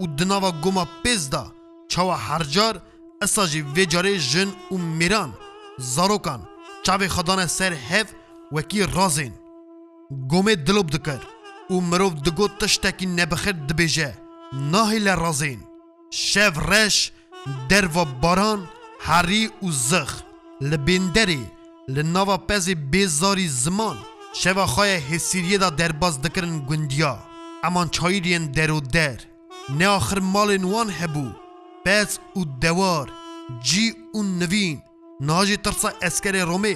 [0.00, 1.44] او دنوا گوما پیز دا
[1.90, 2.82] چاو هر جار
[3.22, 5.30] اسا جن او میران
[5.78, 6.40] زارو کن
[6.86, 8.08] خدا خدان سر هف
[8.52, 9.32] وکی رازین
[10.30, 11.20] گومی دلوب دکر
[11.70, 14.10] او مروف دگو تشتکی کی دبیجه
[14.52, 15.60] ناهی لرازین
[16.12, 17.12] رازین رش
[17.68, 18.68] در و باران
[19.00, 20.22] هری او زخ
[20.60, 21.42] لبندری
[21.88, 23.96] لنوا پیز بیزاری زمان
[24.34, 27.18] شوا خواه حسیریه دا درباز باز دکرن گندیا
[27.64, 29.18] امان چایی دین در و در
[29.70, 31.28] نه آخر مال وان هبو
[31.86, 33.10] پس او دوار
[33.62, 34.80] جی او نوین
[35.20, 36.74] ناجی ترسا اسکر رومی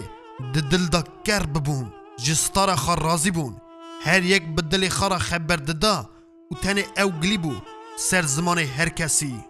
[0.55, 1.91] ده دل دا کر ببون
[2.24, 3.57] جستار خار رازی بون
[4.03, 6.07] هر یک به دل خبر ددا
[6.51, 7.55] و تن او گلی بو
[7.99, 9.45] سر زمان هر کسی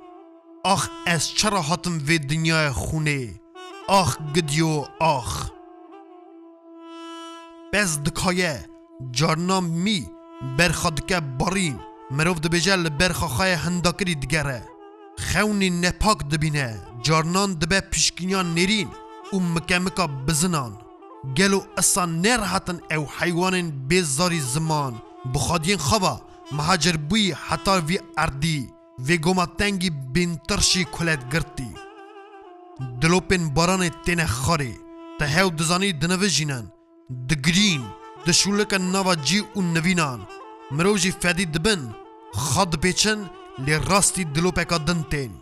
[0.65, 3.41] آخ از چرا حتم وی دنیا خونه
[3.89, 5.49] آخ گدیو آخ
[7.73, 8.67] بس دکایه
[9.13, 10.11] جارنام می
[10.59, 11.81] برخادکه بارین
[12.17, 14.61] مرۆڤ دەبێژە لە بەرخەخایە هەنداکری دگەڕە
[15.27, 16.69] خەونی نەپاک دەبینە
[17.07, 18.91] جارنان دەبێ پشکنیان نێرین
[19.35, 20.73] و مکەمکە بزنان
[21.39, 24.95] گەل و ئەسان نێڕهاتن ئەو حیوانên بێزاری زمان
[25.33, 26.15] بخوادیên خەوا
[26.57, 28.63] مەهاجر بووی هەتا وی ئەردی
[29.07, 31.69] vê goma tengî bêntirşî kulet girtî.
[33.01, 34.73] Dilopên baranê têne xarê,
[35.19, 36.67] te hew dizanî dinivijînin,
[37.29, 37.83] digirîn,
[38.27, 40.21] dişûlike nava cî û nivînan,
[40.71, 41.89] مرو جی فدی دبن
[42.33, 43.19] خد بیچن
[43.67, 45.33] لی راستی دلوپکا دن تین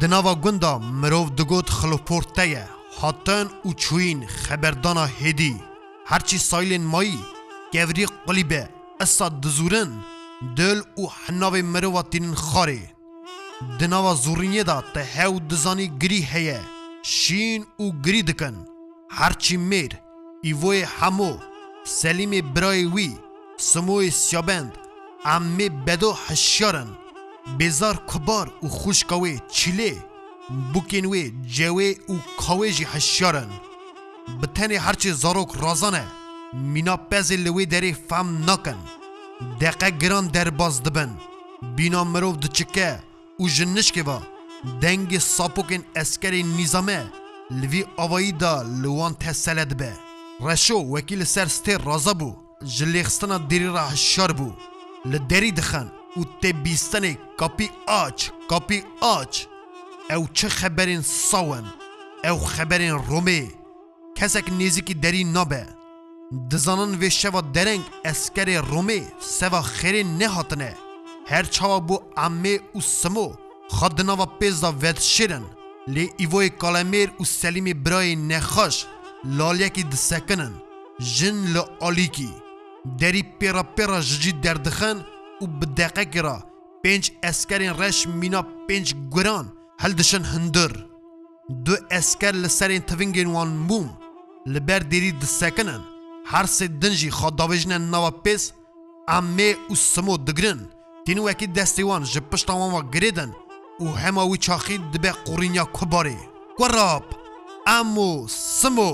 [0.00, 2.68] دناوا گوندا مرو دگوت خلوپورتیه
[3.00, 5.56] هاتن او چوین خبردانا هدی
[6.06, 7.18] هرچی سایلین مایی
[7.72, 8.68] گوری قلیبه
[9.00, 9.92] اسا دزورن
[10.56, 12.92] دل او حناوی مرواتین خاره
[13.80, 16.60] دناوا زورینیه دا ته هاو دزانی گری هیه
[17.02, 18.54] شین او گری دکن
[19.10, 19.92] هرچی میر
[20.44, 21.32] ایوه همو
[21.84, 23.12] سلیم برای وی
[23.58, 24.78] سموی سیابند
[25.24, 26.86] امی بدو حشیارن
[27.60, 29.98] بزار کبار و خوشکاوی چیلی
[30.72, 33.48] بوکینوی جوی و کاوی جی حشیارن
[34.40, 36.04] به هرچی زاروک رازانه
[36.52, 38.78] مینا پز لوی دری فهم نکن
[39.60, 41.16] دقه گران در باز دبن
[41.76, 43.02] بینا مروف دچکه
[43.38, 44.22] او جنش که با
[44.80, 47.12] دنگ ساپوکن اسکری نیزامه
[47.50, 49.92] لوی آوایی دا لوان تسلد به
[50.40, 54.52] رشو وکیل سرسته رازه بود جلیخستان دری را شر بو
[55.04, 56.52] لدری دخن او تی
[57.38, 59.46] کپی آج کپی آج
[60.10, 61.64] او چه خبرین ساون
[62.24, 63.48] او خبرین رومی
[64.16, 65.66] کسک نیزیکی دری نبه
[66.52, 70.28] دزانن و شوا درنگ اسکر رومی سوا خیری نه
[71.28, 73.34] هر چوا بو امی او سمو
[73.68, 75.44] خدنا و پیزا ودشیرن
[75.88, 78.84] لی ایوی کالمیر و سلیم برای نخش
[79.24, 80.52] لالیکی دسکنن
[81.14, 82.30] جن لالیکی
[83.00, 84.98] دەری پێڕە پێڕە ژجی دەردەخەن
[85.42, 86.36] و بدەقەکی را
[86.82, 89.46] پێنج ئەسکەرین ڕەش مینا پێنج گوران
[89.82, 90.70] هەلدشن هەندر
[91.64, 93.88] دو ئەسکەر لە سەرین تڤنگێن وان بووم
[94.52, 95.82] لەبەر دێری دسەکەنن
[96.32, 98.44] هەر سێ دنجی خۆداوێژنە ناوە پێس
[99.10, 100.60] ئەمێ و سمۆ دەگرن
[101.04, 103.30] تین وەکی دەستیوان ji پشتاوانوە گرێدن
[103.84, 106.18] û hema wî çaxî dibe qûrînya kubarê.
[106.60, 107.06] Werab,
[107.78, 108.10] Em û
[108.58, 108.92] sim û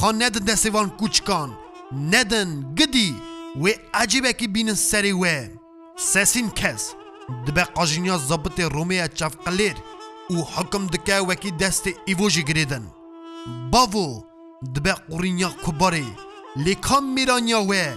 [0.00, 1.50] xan nedin destê van kûçikan,
[1.92, 3.14] neden gidi
[3.56, 5.50] ve acibeki binin seri ve
[5.96, 6.92] sesin kes
[7.46, 9.74] dibe qajinya zabıtı Roma'ya çafqalir
[10.30, 12.82] u hakim dike veki desti ivoji giridin.
[13.46, 14.24] Bavo
[14.74, 16.04] dibe qurinya kubari
[16.66, 17.92] lekam miranya ve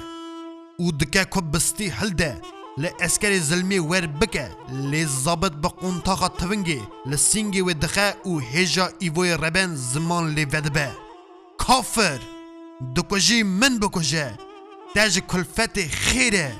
[0.79, 2.37] u dike kubbisti hilde
[2.79, 4.47] li eskerê zilmê wer bike
[4.91, 6.79] lê zabit bi qontaxa tivingê
[7.09, 10.91] li singê wê dixe û hêja îvoyê reben ziman lê vedibe
[11.57, 12.21] kafir
[12.95, 14.37] دکجی من بکجه
[14.95, 16.51] تاج کلفت خیره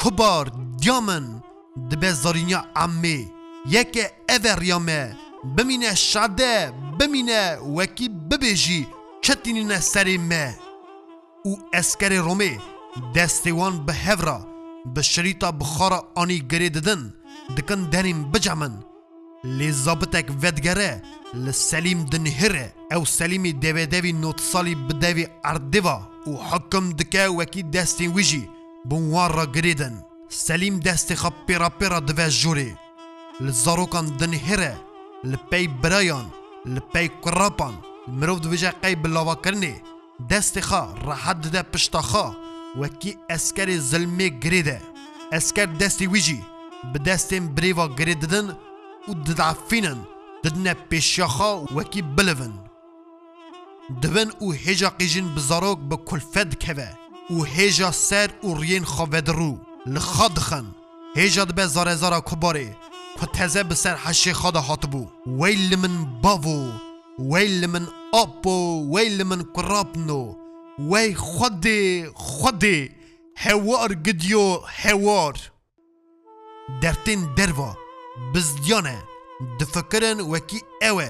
[0.00, 0.44] کبار
[0.80, 1.42] دیامن
[1.90, 3.30] دبه زارینیا عمی
[3.70, 3.98] یک
[4.30, 5.16] او ریامه
[5.56, 8.88] بمینه شده بمینه وکی ببیجی
[9.22, 10.58] چتینینه سری مه
[11.44, 12.52] او اسکر رومی
[13.14, 14.38] دستیوان به هورا
[14.94, 17.14] به شریطا بخارا آنی گری ددن
[17.56, 18.82] دکن دنیم بجامن
[19.48, 21.00] لي زابطك فات جرا
[22.12, 25.28] دنهرة او سلیم دابا دابي نوت صليب
[26.50, 28.42] حکم دکه وحكم دستی ویجی
[28.86, 30.00] بونوار را گریدن
[30.46, 32.74] جريدن دستی خب پیرا پیرا دفا جوری
[33.40, 34.84] لزاروکان دنهرة
[35.24, 36.28] لباي برايان
[36.66, 37.74] لباي كرابان
[38.08, 39.06] المروف دفجا قايب
[39.44, 39.74] کرنی
[40.30, 42.34] دستی خا رحد ده پشتا خا
[42.76, 44.78] وكي اسكاري زلمي جريدة
[45.32, 46.38] اسكار داستي ويجي
[46.84, 48.54] بداستي بريفا جريددن
[49.08, 49.96] و وددعفينن
[50.44, 52.54] ددنا بيشيخا وكي بلفن
[54.02, 56.78] دبن او هیجا قیجین بزاروک به کلفت
[57.30, 60.64] او هیجا سر او رین خواهد رو لخاد خن
[61.16, 62.76] هیجا دبه زاره زاره کباره
[63.20, 66.70] که تزه بسر سر حشی خاد هات بو ویل من باوو
[67.18, 68.56] ویل من آبو
[68.96, 70.34] ویل من کرابنو
[70.90, 72.90] وی خودی خودی
[73.36, 75.36] هوار گدیو هوار
[76.82, 77.74] درتین دروا
[78.34, 79.02] بزدیانه
[79.60, 81.08] دفکرن وکی اوه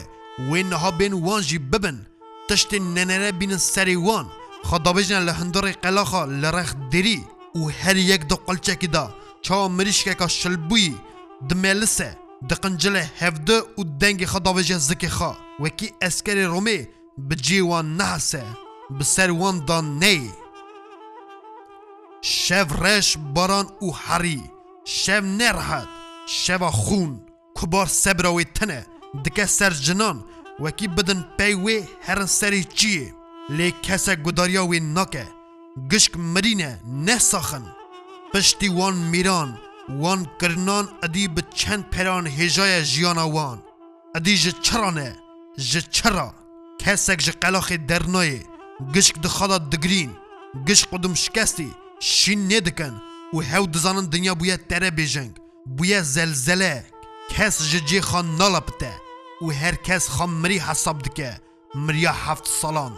[0.51, 1.97] وین نها بین وان جی ببن
[2.49, 4.27] تشت ننره بین سری وان
[4.69, 7.21] خدا بجن لهندر قلاخا لرخ دری
[7.57, 9.05] و هر یک دو قلچکی دا
[9.43, 10.95] چا مریشکه که شلبوی
[11.51, 12.11] دملسه
[12.51, 16.79] دقنجل هفده و دنگ خدا بجه زکی خوا وکی اسکر رومی
[17.31, 18.45] بجی وان نحسه
[19.01, 20.31] بسر وان دان نی
[22.23, 24.43] شف رش باران و حری
[24.85, 25.89] شف نرحد
[26.37, 27.11] شەوا خوون
[27.59, 28.81] کوبار سەبراوێ تەنە
[29.25, 30.19] دکە سەر جنان
[30.65, 33.09] وەکی بدن پێی وێ هەرن سەری چییە
[33.57, 35.27] لێ کەسە گوداریا وێ ناکە
[35.91, 36.73] گشک مرینە
[37.07, 37.65] نەساخن
[38.33, 39.51] پشتی وان میران
[40.03, 43.59] وان کرنان ئەدی بە چەند پەران هێژایە ژیانە وان
[44.15, 45.11] ئەدی ژە چڕانە
[45.69, 46.29] ژە چڕە
[46.83, 48.41] کەسێک ji qelaxê dernayê
[48.95, 50.11] gişk di xada digrîn
[50.67, 51.69] gişk qudum şikestî
[52.11, 52.95] şîn nê dikin
[53.35, 55.33] û hew dizanin dinya bûye tere bêjeng
[55.77, 56.73] بویه زلزله
[57.31, 58.93] کس جدی خان نلبته
[59.43, 61.41] و هر کس خان مری حساب دکه
[61.75, 62.93] مریا هفت سالان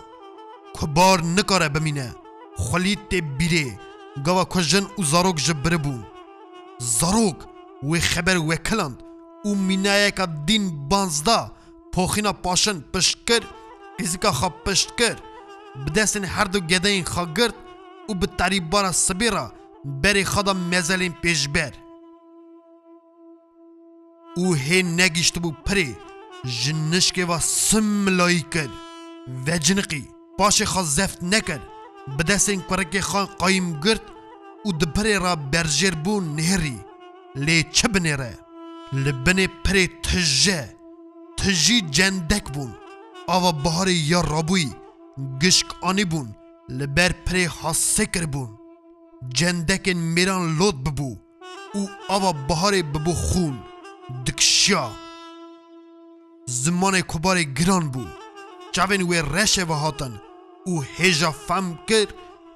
[0.74, 2.08] کبار نکاره بمینه
[2.66, 3.78] خلیت تی بیره
[4.26, 6.00] گوا کجن و زاروک جبره بون
[6.98, 7.36] زاروک
[7.92, 9.02] و خبر وکلند
[9.44, 11.50] او مینایه که دین بانزده
[11.94, 13.42] پوخینا پاشن پشت کر
[13.98, 15.16] قیزیکا خواب پشت کر
[15.86, 17.54] بدستین هر دو گدین خواه گرد
[18.08, 19.52] و به تریبارا سبیرا
[20.02, 21.70] بری خدا مزلین پیش بر
[24.38, 25.88] او هی نگیشت بو پری
[26.60, 27.32] جنشک و
[27.64, 28.72] سم لایی کرد
[29.46, 30.04] و جنقی
[30.38, 31.66] پاش خواه زفت نکرد
[32.16, 34.02] به دست این کرک خان قایم گرد
[34.64, 36.78] او دپری را برجر بو نهری
[37.36, 38.30] لی چه بنی را
[38.92, 40.68] لبنی پری تجه
[41.38, 42.74] تجی جندک بون
[43.26, 44.68] آوا بهاری یا رابوی
[45.42, 46.34] گشک آنی بون
[46.68, 48.50] لبر پری حاسه کر بون
[49.32, 51.16] جندک میران لود ببو
[51.74, 53.56] او آوا بهاری ببو خون
[54.26, 54.90] دکشا
[56.46, 58.04] زمان کبار گران بو
[58.72, 60.20] چاوین وی رشه و هاتن
[60.66, 62.06] او هجا فم کر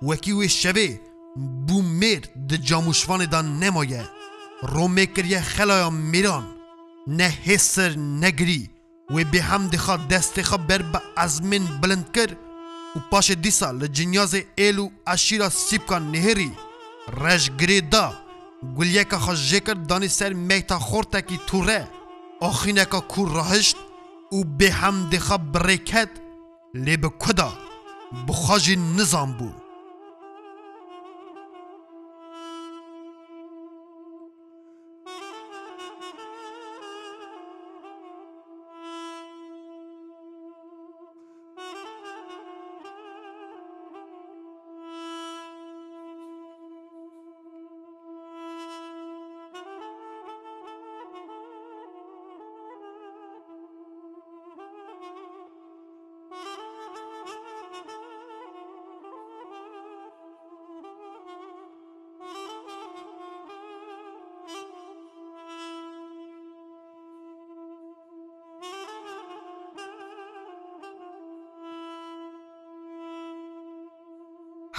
[0.02, 0.98] وکی وی شوی
[1.66, 4.04] بو میر ده جاموشوان دان نمایه
[4.62, 6.46] رومه یه خلایا میران
[7.06, 8.70] نه حسر نگری
[9.10, 12.30] و به هم دخوا دست خوا بر با ازمین بلند کر
[12.96, 16.50] و پاش دیسا لجنیاز ایلو اشیرا سیپکا نهری
[17.20, 18.23] رش گری دا
[18.78, 21.88] گلیکا خو جکر دانی سر میتا خورتا کی توره
[22.50, 23.76] آخینکا کور راهشت
[24.30, 26.10] او به هم دخا برکت
[26.74, 27.52] لی به کدا
[28.28, 29.63] بخاجی نظام بود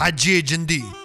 [0.08, 1.05] अजिए जिंदी